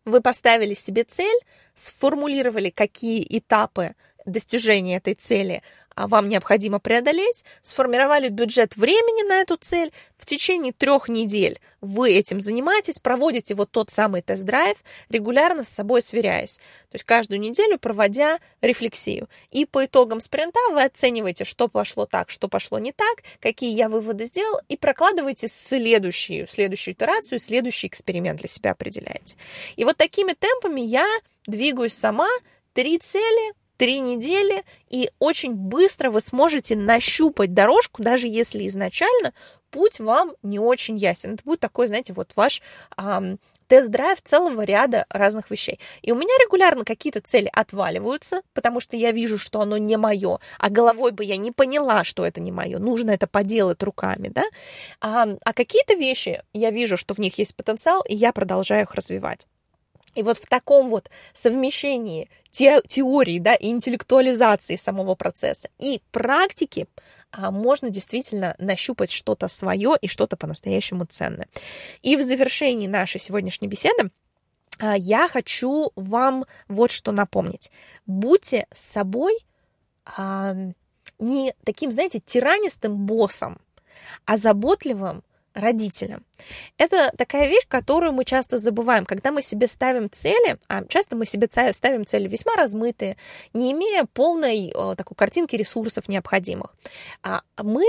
Вы 0.05 0.21
поставили 0.21 0.75
себе 0.75 1.05
цель, 1.05 1.39
сформулировали, 1.75 2.71
какие 2.71 3.25
этапы 3.39 3.95
достижения 4.27 4.97
этой 4.97 5.15
цели 5.15 5.63
а 5.95 6.09
вам 6.09 6.29
необходимо 6.29 6.79
преодолеть, 6.79 7.45
сформировали 7.63 8.29
бюджет 8.29 8.77
времени 8.77 9.27
на 9.27 9.41
эту 9.41 9.57
цель, 9.57 9.93
в 10.17 10.27
течение 10.27 10.73
трех 10.73 11.09
недель 11.09 11.61
вы 11.81 12.13
этим 12.13 12.41
занимаетесь, 12.41 13.01
проводите 13.01 13.55
вот 13.55 13.71
тот 13.71 13.91
самый 13.91 14.23
тест-драйв, 14.23 14.79
регулярно 15.09 15.65
с 15.65 15.69
собой 15.69 16.01
сверяясь, 16.01 16.57
то 16.57 16.95
есть 16.95 17.05
каждую 17.05 17.41
неделю 17.41 17.79
проводя 17.79 18.39
рефлексию. 18.61 19.29
И 19.51 19.67
по 19.67 19.85
итогам 19.85 20.21
спринта 20.21 20.61
вы 20.71 20.85
оцениваете, 20.85 21.45
что 21.45 21.69
пошло 21.69 22.07
так, 22.07 22.31
что 22.31 22.49
пошло 22.49 22.79
не 22.79 22.93
так, 22.93 23.23
какие 23.41 23.75
я 23.75 23.89
выводы 23.89 24.27
сделал, 24.27 24.61
и 24.69 24.77
прокладываете 24.77 25.49
следующую, 25.49 26.47
следующую 26.47 26.95
итерацию, 26.95 27.41
следующий 27.41 27.89
эксперимент 27.89 28.39
для 28.39 28.49
себя 28.49 28.71
определяете. 28.71 29.37
И 29.77 29.85
вот 29.85 29.97
такими 29.97 30.35
темпами 30.35 30.81
я 30.81 31.07
двигаюсь 31.47 31.95
сама, 31.95 32.29
три 32.75 32.99
цели, 32.99 33.55
три 33.83 33.99
недели, 33.99 34.63
и 34.91 35.11
очень 35.19 35.55
быстро 35.55 36.09
вы 36.13 36.21
сможете 36.21 36.77
нащупать 36.77 37.53
дорожку, 37.53 38.01
даже 38.01 38.29
если 38.29 38.65
изначально 38.69 39.35
путь 39.73 39.99
вам 39.99 40.35
не 40.45 40.61
очень 40.61 40.97
ясен. 40.97 41.35
Это 41.35 41.43
будет 41.43 41.59
такой, 41.59 41.89
знаете, 41.89 42.13
вот 42.13 42.31
ваш 42.37 42.63
эм, 42.97 43.41
тест-драйв 43.67 44.23
целого 44.23 44.63
ряда 44.63 45.05
разных 45.11 45.51
вещей. 45.51 45.81
И 46.01 46.13
у 46.13 46.15
меня 46.15 46.33
регулярно 46.45 46.85
какие-то 46.85 47.21
цели 47.23 47.51
отваливаются, 47.53 48.43
потому 48.55 48.79
что 48.79 48.97
я 48.97 49.11
вижу, 49.11 49.37
что 49.37 49.61
оно 49.61 49.79
не 49.79 49.97
мое, 49.97 50.39
а 50.61 50.71
головой 50.71 51.11
бы 51.11 51.25
я 51.25 51.37
не 51.37 51.51
поняла, 51.51 52.05
что 52.05 52.25
это 52.25 52.41
не 52.41 52.53
мое, 52.53 52.79
нужно 52.79 53.11
это 53.11 53.27
поделать 53.27 53.83
руками, 53.83 54.29
да. 54.29 54.45
А, 55.01 55.27
а 55.45 55.53
какие-то 55.53 55.95
вещи 55.95 56.41
я 56.53 56.71
вижу, 56.71 56.97
что 56.97 57.15
в 57.15 57.19
них 57.19 57.37
есть 57.37 57.57
потенциал, 57.57 58.05
и 58.09 58.15
я 58.15 58.33
продолжаю 58.33 58.85
их 58.85 58.95
развивать. 58.95 59.49
И 60.15 60.23
вот 60.23 60.39
в 60.39 60.47
таком 60.47 60.89
вот 60.89 61.11
совмещении 61.33 62.29
те, 62.51 62.81
теории 62.87 63.39
да, 63.39 63.55
и 63.55 63.69
интеллектуализации 63.69 64.77
самого 64.77 65.15
процесса 65.15 65.71
и 65.79 66.03
практики 66.11 66.87
а, 67.31 67.51
можно 67.51 67.89
действительно 67.89 68.55
нащупать 68.59 69.11
что-то 69.11 69.49
свое 69.49 69.95
и 70.01 70.09
что-то 70.09 70.37
по-настоящему 70.37 71.07
ценное. 71.07 71.49
И 72.03 72.17
в 72.17 72.23
завершении 72.23 72.87
нашей 72.87 73.21
сегодняшней 73.21 73.69
беседы 73.69 74.11
а, 74.79 74.97
я 74.97 75.29
хочу 75.29 75.93
вам 75.97 76.45
вот 76.69 76.91
что 76.91 77.13
напомнить. 77.13 77.71
Будьте 78.07 78.67
собой 78.73 79.35
а, 80.05 80.55
не 81.19 81.55
таким, 81.65 81.93
знаете, 81.93 82.21
тиранистым 82.21 83.07
боссом, 83.07 83.61
а 84.27 84.37
заботливым 84.37 85.23
родителям. 85.55 86.25
Это 86.79 87.13
такая 87.17 87.49
вещь, 87.49 87.67
которую 87.69 88.13
мы 88.13 88.25
часто 88.25 88.59
забываем. 88.59 89.05
Когда 89.07 89.31
мы 89.31 89.43
себе 89.43 89.67
ставим 89.67 90.11
цели, 90.11 90.59
а 90.69 90.85
часто 90.85 91.17
мы 91.17 91.27
себе 91.27 91.49
ставим 91.73 92.07
цели 92.07 92.29
весьма 92.29 92.55
размытые, 92.57 93.17
не 93.53 93.73
имея 93.73 94.05
полной 94.13 94.73
такой 94.97 95.15
картинки 95.17 95.57
ресурсов 95.57 96.09
необходимых, 96.09 96.75
а 97.23 97.43
мы 97.63 97.85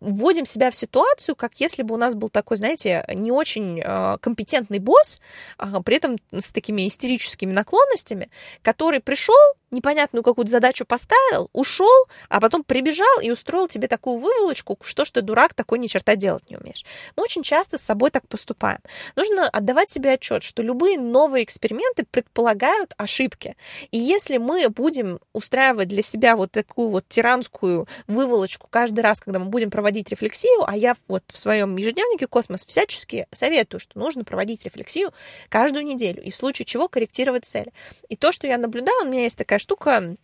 вводим 0.00 0.46
себя 0.46 0.70
в 0.70 0.76
ситуацию, 0.76 1.36
как 1.36 1.60
если 1.60 1.82
бы 1.82 1.94
у 1.94 1.98
нас 1.98 2.14
был 2.14 2.28
такой, 2.28 2.56
знаете, 2.56 3.04
не 3.14 3.32
очень 3.32 3.80
а, 3.82 4.18
компетентный 4.18 4.78
босс, 4.78 5.20
а, 5.58 5.82
при 5.82 5.96
этом 5.96 6.16
с 6.32 6.52
такими 6.52 6.86
истерическими 6.88 7.52
наклонностями, 7.52 8.30
который 8.62 9.00
пришел, 9.00 9.34
непонятную 9.70 10.22
какую-то 10.22 10.50
задачу 10.50 10.84
поставил, 10.84 11.50
ушел, 11.52 12.06
а 12.28 12.40
потом 12.40 12.64
прибежал 12.64 13.20
и 13.20 13.30
устроил 13.30 13.68
тебе 13.68 13.88
такую 13.88 14.16
выволочку, 14.16 14.78
что 14.82 15.04
ж 15.04 15.10
ты 15.10 15.22
дурак, 15.22 15.54
такой 15.54 15.78
ни 15.78 15.86
черта 15.86 16.16
делать 16.16 16.48
не 16.50 16.56
умеешь. 16.56 16.84
Мы 17.16 17.22
очень 17.22 17.42
часто 17.42 17.78
с 17.78 17.82
собой 17.82 18.10
так 18.10 18.28
поступаем. 18.28 18.78
Нужно 19.14 19.48
отдавать 19.48 19.90
себе 19.90 20.12
отчет, 20.12 20.42
что 20.42 20.62
любые 20.62 20.98
новые 20.98 21.44
эксперименты 21.44 22.04
предполагают 22.10 22.94
ошибки. 22.96 23.56
И 23.90 23.98
если 23.98 24.38
мы 24.38 24.68
будем 24.68 25.20
устраивать 25.32 25.88
для 25.88 26.02
себя 26.02 26.36
вот 26.36 26.52
такую 26.52 26.90
вот 26.90 27.08
тиранскую 27.08 27.88
выволочку 28.06 28.68
каждый 28.68 29.00
раз, 29.00 29.20
когда 29.20 29.38
мы 29.38 29.46
будем 29.46 29.70
проводить 29.70 30.08
рефлексию, 30.10 30.64
а 30.66 30.76
я 30.76 30.96
вот 31.08 31.24
в 31.32 31.38
своем 31.38 31.76
ежедневнике 31.76 32.26
«Космос» 32.26 32.64
всячески 32.64 33.26
советую, 33.32 33.80
что 33.80 33.98
нужно 33.98 34.24
проводить 34.24 34.64
рефлексию 34.64 35.12
каждую 35.48 35.84
неделю 35.84 36.22
и 36.22 36.30
в 36.30 36.36
случае 36.36 36.66
чего 36.66 36.88
корректировать 36.88 37.44
цели. 37.44 37.72
И 38.08 38.16
то, 38.16 38.32
что 38.32 38.46
я 38.46 38.58
наблюдаю, 38.58 39.04
у 39.04 39.08
меня 39.08 39.22
есть 39.22 39.38
такая 39.38 39.58
штука, 39.58 40.16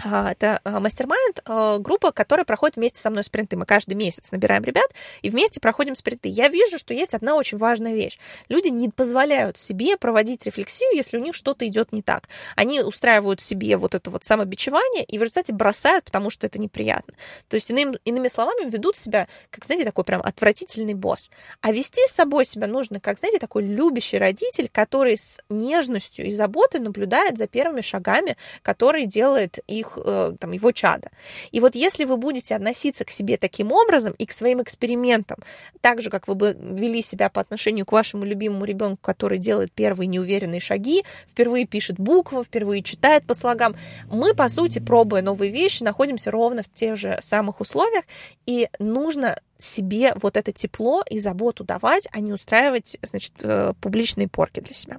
это 0.00 0.60
а, 0.64 0.80
mastermind, 0.80 1.42
а, 1.44 1.78
группа, 1.78 2.12
которая 2.12 2.44
проходит 2.44 2.76
вместе 2.76 3.00
со 3.00 3.10
мной 3.10 3.24
спринты. 3.24 3.56
Мы 3.56 3.66
каждый 3.66 3.94
месяц 3.94 4.30
набираем 4.30 4.64
ребят 4.64 4.90
и 5.22 5.30
вместе 5.30 5.60
проходим 5.60 5.94
спринты. 5.94 6.28
Я 6.28 6.48
вижу, 6.48 6.78
что 6.78 6.94
есть 6.94 7.14
одна 7.14 7.34
очень 7.34 7.58
важная 7.58 7.94
вещь. 7.94 8.18
Люди 8.48 8.68
не 8.68 8.88
позволяют 8.88 9.58
себе 9.58 9.96
проводить 9.96 10.46
рефлексию, 10.46 10.94
если 10.94 11.16
у 11.16 11.20
них 11.20 11.34
что-то 11.34 11.66
идет 11.66 11.92
не 11.92 12.02
так. 12.02 12.28
Они 12.56 12.80
устраивают 12.80 13.40
себе 13.40 13.76
вот 13.76 13.94
это 13.94 14.10
вот 14.10 14.24
самобичевание 14.24 15.04
и 15.04 15.18
в 15.18 15.22
результате 15.22 15.52
бросают, 15.52 16.04
потому 16.04 16.30
что 16.30 16.46
это 16.46 16.58
неприятно. 16.58 17.14
То 17.48 17.56
есть, 17.56 17.70
иным, 17.70 17.94
иными 18.04 18.28
словами, 18.28 18.68
ведут 18.68 18.96
себя, 18.96 19.28
как, 19.50 19.64
знаете, 19.64 19.84
такой 19.84 20.04
прям 20.04 20.22
отвратительный 20.22 20.94
босс. 20.94 21.30
А 21.60 21.72
вести 21.72 22.06
с 22.06 22.12
собой 22.12 22.44
себя 22.44 22.66
нужно, 22.66 23.00
как, 23.00 23.18
знаете, 23.18 23.38
такой 23.38 23.64
любящий 23.64 24.18
родитель, 24.18 24.68
который 24.70 25.18
с 25.18 25.40
нежностью 25.48 26.26
и 26.26 26.30
заботой 26.30 26.80
наблюдает 26.80 27.38
за 27.38 27.46
первыми 27.46 27.80
шагами, 27.80 28.36
которые 28.62 29.06
делает 29.06 29.58
их 29.66 29.81
их, 29.82 29.98
э, 30.02 30.32
там, 30.38 30.52
его 30.52 30.72
чада. 30.72 31.10
И 31.50 31.60
вот 31.60 31.74
если 31.74 32.04
вы 32.04 32.16
будете 32.16 32.56
относиться 32.56 33.04
к 33.04 33.10
себе 33.10 33.36
таким 33.36 33.72
образом 33.72 34.14
и 34.18 34.26
к 34.26 34.32
своим 34.32 34.62
экспериментам, 34.62 35.38
так 35.80 36.00
же, 36.00 36.10
как 36.10 36.28
вы 36.28 36.34
бы 36.34 36.56
вели 36.58 37.02
себя 37.02 37.28
по 37.28 37.40
отношению 37.40 37.84
к 37.86 37.92
вашему 37.92 38.24
любимому 38.24 38.64
ребенку, 38.64 38.98
который 39.02 39.38
делает 39.38 39.72
первые 39.72 40.06
неуверенные 40.06 40.60
шаги, 40.60 41.04
впервые 41.28 41.66
пишет 41.66 41.98
буквы, 41.98 42.44
впервые 42.44 42.82
читает 42.82 43.26
по 43.26 43.34
слогам, 43.34 43.76
мы, 44.10 44.34
по 44.34 44.48
сути, 44.48 44.78
пробуя 44.78 45.22
новые 45.22 45.52
вещи, 45.52 45.82
находимся 45.82 46.30
ровно 46.30 46.62
в 46.62 46.72
тех 46.72 46.96
же 46.96 47.18
самых 47.20 47.60
условиях, 47.60 48.04
и 48.46 48.68
нужно 48.78 49.38
себе 49.58 50.14
вот 50.20 50.36
это 50.36 50.52
тепло 50.52 51.02
и 51.08 51.20
заботу 51.20 51.64
давать, 51.64 52.08
а 52.10 52.20
не 52.20 52.32
устраивать, 52.32 52.98
значит, 53.02 53.32
э, 53.40 53.72
публичные 53.80 54.28
порки 54.28 54.60
для 54.60 54.74
себя. 54.74 54.98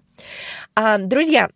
А, 0.75 0.97
друзья, 0.97 1.49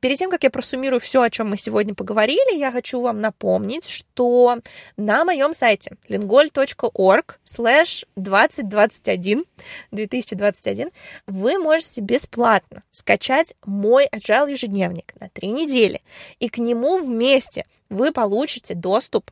перед 0.00 0.18
тем, 0.18 0.30
как 0.30 0.42
я 0.42 0.50
просуммирую 0.50 1.00
все, 1.00 1.22
о 1.22 1.30
чем 1.30 1.50
мы 1.50 1.56
сегодня 1.56 1.94
поговорили, 1.94 2.58
я 2.58 2.72
хочу 2.72 3.00
вам 3.00 3.20
напомнить, 3.20 3.88
что 3.88 4.58
на 4.96 5.24
моем 5.24 5.54
сайте 5.54 5.96
lingol.org 6.08 7.38
slash 7.44 8.06
2021 8.16 9.44
2021 9.90 10.90
вы 11.26 11.58
можете 11.58 12.00
бесплатно 12.00 12.82
скачать 12.90 13.54
мой 13.64 14.08
agile 14.12 14.50
ежедневник 14.50 15.14
на 15.20 15.28
три 15.28 15.48
недели, 15.48 16.02
и 16.38 16.48
к 16.48 16.58
нему 16.58 16.98
вместе 16.98 17.64
вы 17.88 18.12
получите 18.12 18.74
доступ 18.74 19.30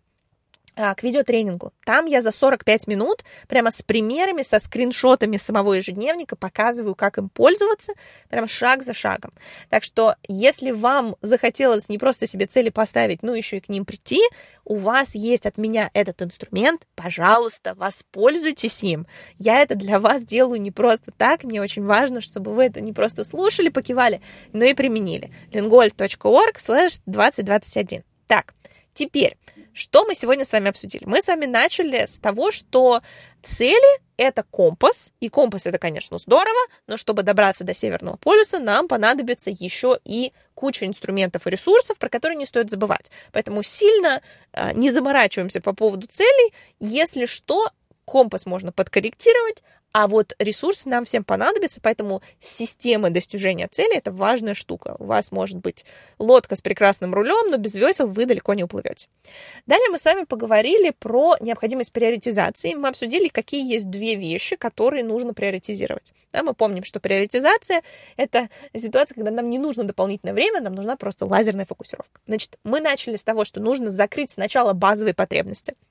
к 0.75 1.03
видеотренингу. 1.03 1.73
Там 1.85 2.07
я 2.07 2.21
за 2.21 2.31
45 2.31 2.87
минут 2.89 3.25
прямо 3.49 3.71
с 3.71 3.83
примерами, 3.83 4.43
со 4.43 4.59
скриншотами 4.59 5.37
самого 5.37 5.75
ежедневника 5.75 6.37
показываю, 6.37 6.95
как 6.95 7.19
им 7.19 7.29
пользоваться, 7.29 7.93
прямо 8.29 8.49
шаг 8.49 8.83
за 8.83 8.93
шагом. 8.93 9.33
Так 9.69 9.85
что, 9.85 10.17
если 10.27 10.71
вам 10.73 11.17
захотелось 11.21 11.89
не 11.89 11.99
просто 11.99 12.27
себе 12.27 12.47
цели 12.47 12.71
поставить, 12.71 13.23
но 13.23 13.35
еще 13.35 13.59
и 13.59 13.61
к 13.61 13.69
ним 13.69 13.85
прийти, 13.85 14.21
у 14.65 14.77
вас 14.77 15.15
есть 15.15 15.47
от 15.47 15.59
меня 15.59 15.91
этот 15.95 16.23
инструмент, 16.23 16.87
пожалуйста, 16.95 17.75
воспользуйтесь 17.75 18.83
им. 18.83 19.07
Я 19.39 19.63
это 19.63 19.75
для 19.75 20.01
вас 20.01 20.25
делаю 20.25 20.61
не 20.61 20.71
просто 20.71 21.13
так, 21.17 21.45
мне 21.45 21.61
очень 21.61 21.85
важно, 21.85 22.21
чтобы 22.21 22.53
вы 22.53 22.65
это 22.65 22.81
не 22.81 22.93
просто 22.93 23.25
слушали, 23.25 23.69
покивали, 23.69 24.21
но 24.53 24.65
и 24.65 24.75
применили. 24.75 25.31
lingold.org 25.53 26.57
slash 26.57 27.01
2021. 27.07 28.03
Так, 28.27 28.55
теперь 28.95 29.37
что 29.75 30.05
мы 30.05 30.15
сегодня 30.15 30.45
с 30.45 30.53
вами 30.53 30.69
обсудили? 30.71 31.05
Мы 31.05 31.21
с 31.21 31.27
вами 31.27 31.47
начали 31.47 32.07
с 32.07 32.19
того, 32.19 32.51
что 32.51 33.03
цели— 33.43 34.01
это 34.17 34.45
компас, 34.45 35.13
и 35.21 35.29
компас— 35.29 35.67
это, 35.69 35.79
конечно, 35.79 36.19
здорово, 36.19 36.61
но 36.87 36.97
чтобы 36.97 37.25
добраться 37.25 37.65
до 37.65 37.75
Северного 37.75 38.17
полюса, 38.17 38.61
нам 38.61 38.87
понадобится 38.87 39.51
еще 39.51 39.99
и 40.05 40.33
куча 40.55 40.87
инструментов 40.87 41.47
и 41.47 41.51
ресурсов, 41.51 41.99
про 41.99 42.09
которые 42.09 42.37
не 42.37 42.47
стоит 42.47 42.71
забывать. 42.71 43.11
Поэтому 43.33 43.63
сильно 43.65 44.23
э, 44.53 44.73
не 44.75 44.93
заморачиваемся 44.93 45.61
по 45.61 45.73
поводу 45.73 46.07
целей. 46.07 46.55
Если 46.79 47.27
что, 47.27 47.69
компас 48.05 48.47
можно 48.47 48.71
подкорректировать, 48.71 49.65
а 49.97 50.09
вот 50.09 50.35
ресурсы 50.41 50.89
нам 50.89 51.05
всем 51.05 51.23
понадобятся, 51.23 51.81
поэтому 51.81 52.21
система 52.41 53.11
достижения 53.11 53.69
цели– 53.69 53.95
это 53.97 54.11
важная 54.11 54.55
штука. 54.55 54.97
У 54.99 55.05
вас 55.05 55.31
может 55.31 55.59
быть 55.59 55.85
лодка 56.19 56.57
с 56.57 56.63
прекрасным 56.63 57.15
рулем, 57.15 57.49
но 57.53 57.59
без 57.59 57.77
весел 57.77 58.09
вы 58.09 58.27
далеко 58.27 58.55
не 58.55 58.65
уплывете. 58.65 59.07
Далее 59.67 59.89
мы 59.91 60.01
с 60.01 60.05
вами 60.05 60.25
поговорили 60.25 60.91
про 60.91 61.37
необходимость 61.39 61.93
приоритизации. 61.93 62.75
Мы 62.75 62.89
обсудили, 62.89 63.29
какие 63.29 63.73
есть 63.73 63.89
две 63.89 64.17
вещи, 64.17 64.57
которые 64.57 65.05
нужно 65.05 65.33
приоритизировать. 65.33 66.13
Да, 66.33 66.43
мы 66.43 66.55
помним, 66.55 66.83
что 66.83 66.99
приоритизация– 66.99 67.85
это 68.17 68.49
ситуация, 68.77 69.15
когда 69.15 69.31
нам 69.31 69.49
не 69.49 69.61
нужно 69.61 69.85
дополнительное 69.85 70.35
время, 70.35 70.61
нам 70.61 70.75
нужна 70.75 70.97
просто 70.97 71.25
лазерная 71.25 71.67
фокусировка. 71.67 72.21
Значит, 72.27 72.59
мы 72.65 72.81
начали 72.81 73.15
с 73.15 73.23
того, 73.23 73.45
что 73.45 73.61
нужно 73.61 73.93
закрыть 73.93 74.33
сначала 74.33 74.73
базовые 74.73 75.15
потребности– 75.15 75.77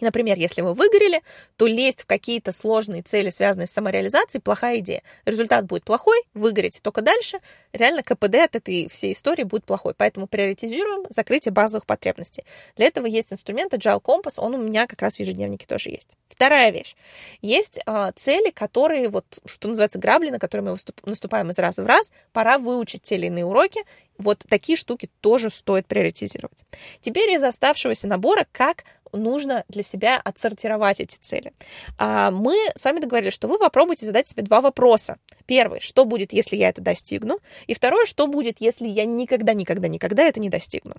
например, 0.00 0.38
если 0.38 0.62
вы 0.62 0.74
выгорели, 0.74 1.22
то 1.56 1.66
лезть 1.66 2.02
в 2.02 2.06
какие-то 2.06 2.52
сложные 2.52 3.02
цели, 3.02 3.30
связанные 3.30 3.66
с 3.66 3.72
самореализацией, 3.72 4.42
плохая 4.42 4.78
идея. 4.78 5.02
Результат 5.24 5.66
будет 5.66 5.84
плохой, 5.84 6.18
выгорите 6.34 6.80
только 6.82 7.02
дальше. 7.02 7.40
Реально 7.72 8.02
КПД 8.02 8.36
от 8.36 8.56
этой 8.56 8.88
всей 8.88 9.12
истории 9.12 9.44
будет 9.44 9.64
плохой. 9.64 9.94
Поэтому 9.94 10.26
приоритизируем 10.26 11.04
закрытие 11.08 11.52
базовых 11.52 11.86
потребностей. 11.86 12.44
Для 12.76 12.86
этого 12.86 13.06
есть 13.06 13.32
инструмент 13.32 13.72
Agile 13.74 14.02
Compass, 14.02 14.34
он 14.36 14.54
у 14.54 14.58
меня 14.58 14.86
как 14.86 15.02
раз 15.02 15.16
в 15.16 15.20
ежедневнике 15.20 15.66
тоже 15.66 15.90
есть. 15.90 16.16
Вторая 16.28 16.70
вещь. 16.70 16.96
Есть 17.40 17.78
э, 17.84 18.12
цели, 18.16 18.50
которые, 18.50 19.08
вот, 19.08 19.40
что 19.44 19.68
называется, 19.68 19.98
грабли, 19.98 20.30
на 20.30 20.38
которые 20.38 20.64
мы 20.64 20.70
выступ, 20.72 21.04
наступаем 21.06 21.50
из 21.50 21.58
раза 21.58 21.82
в 21.82 21.86
раз. 21.86 22.12
Пора 22.32 22.58
выучить 22.58 23.02
те 23.02 23.16
или 23.16 23.26
иные 23.26 23.44
уроки. 23.44 23.80
Вот 24.18 24.44
такие 24.48 24.76
штуки 24.76 25.10
тоже 25.20 25.50
стоит 25.50 25.86
приоритизировать. 25.86 26.58
Теперь 27.00 27.30
из 27.30 27.42
оставшегося 27.42 28.08
набора, 28.08 28.46
как 28.52 28.84
нужно 29.12 29.64
для 29.68 29.82
себя 29.82 30.20
отсортировать 30.22 31.00
эти 31.00 31.16
цели. 31.16 31.52
А, 31.98 32.30
мы 32.30 32.56
с 32.74 32.84
вами 32.84 33.00
договорились, 33.00 33.34
что 33.34 33.48
вы 33.48 33.58
попробуйте 33.58 34.06
задать 34.06 34.28
себе 34.28 34.42
два 34.42 34.60
вопроса. 34.60 35.18
Первый, 35.46 35.80
что 35.80 36.04
будет, 36.04 36.32
если 36.32 36.56
я 36.56 36.68
это 36.68 36.80
достигну? 36.80 37.38
И 37.66 37.74
второе, 37.74 38.06
что 38.06 38.26
будет, 38.26 38.60
если 38.60 38.88
я 38.88 39.04
никогда, 39.04 39.52
никогда, 39.54 39.88
никогда 39.88 40.22
это 40.22 40.40
не 40.40 40.48
достигну? 40.48 40.94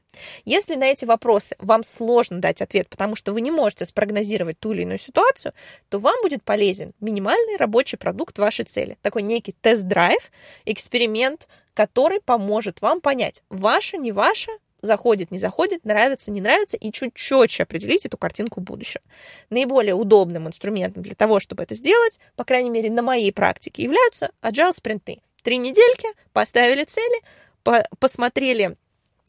Если 0.46 0.76
на 0.76 0.86
эти 0.86 1.06
вопросы 1.06 1.56
вам 1.60 1.84
сложно 1.84 2.40
дать 2.40 2.62
ответ, 2.62 2.90
потому 2.90 3.16
что 3.16 3.34
вы 3.34 3.42
не 3.42 3.52
можете 3.52 3.86
спрогнозировать 3.86 4.60
ту 4.60 4.74
или 4.74 4.84
иную 4.84 5.00
ситуацию, 5.00 5.54
то 5.90 6.00
вам 6.00 6.16
будет 6.22 6.44
полезен 6.44 6.94
минимальный 7.00 7.58
рабочий 7.58 7.98
продукт 7.98 8.38
вашей 8.40 8.66
цели. 8.66 8.98
Такой 9.02 9.22
некий 9.22 9.54
тест-драйв, 9.62 10.32
эксперимент, 10.66 11.48
который 11.74 12.22
поможет 12.22 12.82
вам 12.82 13.02
понять, 13.02 13.44
ваше, 13.50 13.98
не 13.98 14.12
ваше, 14.12 14.52
заходит, 14.84 15.32
не 15.32 15.40
заходит, 15.40 15.86
нравится, 15.86 16.30
не 16.30 16.42
нравится, 16.42 16.78
и 16.78 16.92
чуть 16.92 17.16
четче 17.16 17.64
определить 17.64 18.06
эту 18.06 18.18
картинку 18.18 18.62
будущего. 18.62 19.04
Наиболее 19.50 19.96
удобным 19.96 20.48
инструментом 20.48 21.02
для 21.02 21.16
того, 21.16 21.40
чтобы 21.40 21.64
это 21.64 21.74
сделать, 21.74 22.20
по 22.36 22.44
крайней 22.44 22.70
мере, 22.70 22.92
на 22.92 23.02
моей 23.02 23.32
практике, 23.32 23.84
являются 23.84 24.32
agile 24.42 24.74
спринты. 24.74 25.22
Три 25.42 25.58
недельки, 25.58 26.08
поставили 26.34 26.84
цели, 26.84 27.22
по 27.64 27.88
посмотрели 28.00 28.78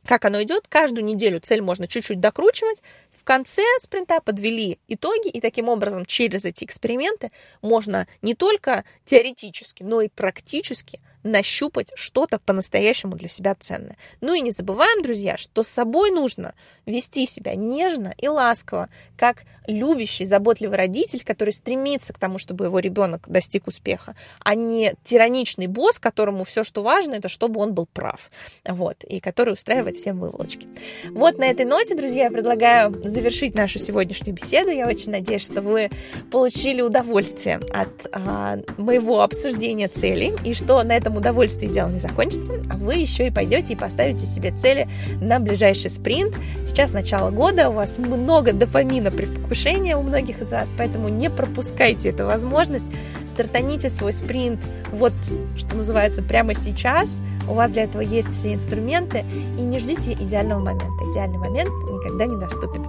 как 0.07 0.25
оно 0.27 0.43
идет. 0.43 0.69
Каждую 0.69 1.05
неделю 1.05 1.41
цель 1.41 1.63
можно 1.63 1.89
чуть-чуть 1.89 2.21
докручивать. 2.21 2.83
в 3.17 3.25
конце 3.25 3.63
спринта 3.81 4.21
подвели 4.21 4.79
итоги, 4.87 5.29
и 5.29 5.41
таким 5.41 5.71
образом 5.71 6.05
через 6.05 6.45
эти 6.45 6.65
эксперименты 6.65 7.33
можно 7.63 8.07
не 8.21 8.35
только 8.35 8.85
теоретически, 9.07 9.83
но 9.83 10.03
и 10.03 10.09
практически 10.09 11.01
нащупать 11.25 11.91
что-то 11.97 12.39
по-настоящему 12.39 13.17
для 13.17 13.29
себя 13.29 13.55
ценное. 13.59 13.97
Ну 14.21 14.35
и 14.35 14.41
не 14.41 14.53
забываем, 14.53 15.03
друзья, 15.03 15.37
что 15.37 15.63
с 15.63 15.69
собой 15.69 16.11
нужно 16.11 16.55
вести 16.87 17.27
себя 17.27 17.55
нежно 17.55 18.15
и 18.19 18.29
ласково, 18.29 18.89
как 19.17 19.45
любящий, 19.67 20.27
заботливый 20.27 20.77
родитель, 20.77 21.25
который 21.25 21.53
стремится 21.53 22.13
к 22.13 22.19
тому, 22.19 22.39
чтобы 22.39 22.67
его 22.67 22.79
ребенок 22.79 23.29
достиг 23.29 23.67
успеха, 23.67 24.15
а 24.41 24.55
не 24.55 24.95
тираничный 25.03 25.67
босс, 25.67 25.99
которому 25.99 26.45
все, 26.45 26.63
что 26.65 26.83
важно, 26.83 27.15
это 27.15 27.29
чтобы 27.29 27.61
он 27.61 27.73
был 27.73 27.87
прав, 27.87 28.31
вот, 28.67 29.03
и 29.05 29.21
который 29.21 29.55
устраивает 29.55 29.97
всем 29.97 30.21
выволочки. 30.21 30.69
Вот 31.11 31.39
на 31.39 31.45
этой 31.45 31.65
ноте, 31.65 31.95
друзья, 31.95 32.25
я 32.25 32.31
предлагаю 32.31 32.93
завершить 33.09 33.55
нашу 33.55 33.79
сегодняшнюю 33.79 34.35
беседу. 34.35 34.71
Я 34.71 34.87
очень 34.87 35.11
надеюсь, 35.11 35.43
что 35.43 35.63
вы 35.63 35.91
получили 36.31 36.83
удовольствие 36.83 37.61
от 37.73 38.07
а, 38.13 38.59
моего 38.77 39.23
обсуждения 39.23 39.89
целей, 39.89 40.35
и 40.45 40.53
что 40.53 40.83
на 40.83 40.97
этом 40.97 41.14
удовольствии 41.17 41.67
дело 41.67 41.89
не 41.89 42.01
закончится, 42.01 42.55
а 42.71 42.77
вы 42.77 42.95
еще 42.95 43.27
и 43.27 43.31
пойдете 43.31 43.73
и 43.73 43.77
поставите 43.77 44.27
себе 44.27 44.51
цели 44.51 44.89
на 45.21 45.39
ближайший 45.41 45.91
спринт. 45.91 46.35
Сейчас 46.67 46.93
начало 46.93 47.31
года, 47.31 47.69
у 47.71 47.75
вас 47.75 47.99
много 47.99 48.53
дофамина 48.53 49.11
предвкушения 49.11 49.97
у 49.97 50.03
многих 50.03 50.41
из 50.41 50.51
вас, 50.51 50.75
поэтому 50.77 51.09
не 51.09 51.31
пропускайте 51.31 52.11
эту 52.11 52.27
возможность 52.27 52.93
стартаните 53.35 53.91
свой 53.91 54.13
спринт, 54.13 54.61
вот, 54.93 55.13
что 55.57 55.75
называется, 55.75 56.23
прямо 56.23 56.55
сейчас. 56.55 57.21
У 57.49 57.55
вас 57.55 57.71
для 57.71 57.85
этого 57.85 58.01
есть 58.01 58.31
все 58.31 58.55
инструменты, 58.55 59.25
и 59.59 59.61
не 59.61 59.79
ждите 59.79 60.13
идеального 60.13 60.61
момента. 60.61 61.05
Идеальный 61.11 61.39
момент 61.39 61.69
никогда 61.69 62.27
не 62.27 62.37
доступит. 62.37 62.81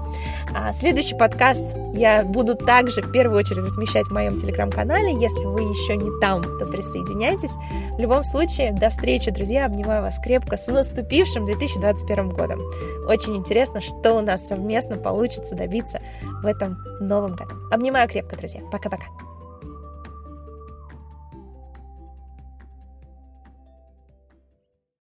А 0.53 0.71
следующий 0.71 1.15
подкаст 1.15 1.63
я 1.93 2.23
буду 2.23 2.55
также 2.55 3.01
в 3.01 3.11
первую 3.11 3.39
очередь 3.39 3.63
размещать 3.63 4.05
в 4.05 4.13
моем 4.13 4.37
телеграм-канале. 4.37 5.13
Если 5.13 5.43
вы 5.43 5.61
еще 5.61 5.97
не 5.97 6.11
там, 6.19 6.43
то 6.59 6.65
присоединяйтесь. 6.65 7.51
В 7.97 7.99
любом 7.99 8.23
случае, 8.23 8.71
до 8.71 8.89
встречи, 8.89 9.31
друзья. 9.31 9.65
Обнимаю 9.65 10.03
вас 10.03 10.17
крепко 10.23 10.57
с 10.57 10.67
наступившим 10.67 11.45
2021 11.45 12.29
годом. 12.29 12.61
Очень 13.07 13.35
интересно, 13.35 13.81
что 13.81 14.13
у 14.13 14.21
нас 14.21 14.47
совместно 14.47 14.97
получится 14.97 15.55
добиться 15.55 15.99
в 16.41 16.45
этом 16.45 16.77
новом 16.99 17.35
году. 17.35 17.55
Обнимаю 17.71 18.07
крепко, 18.07 18.37
друзья. 18.37 18.61
Пока-пока. 18.71 19.05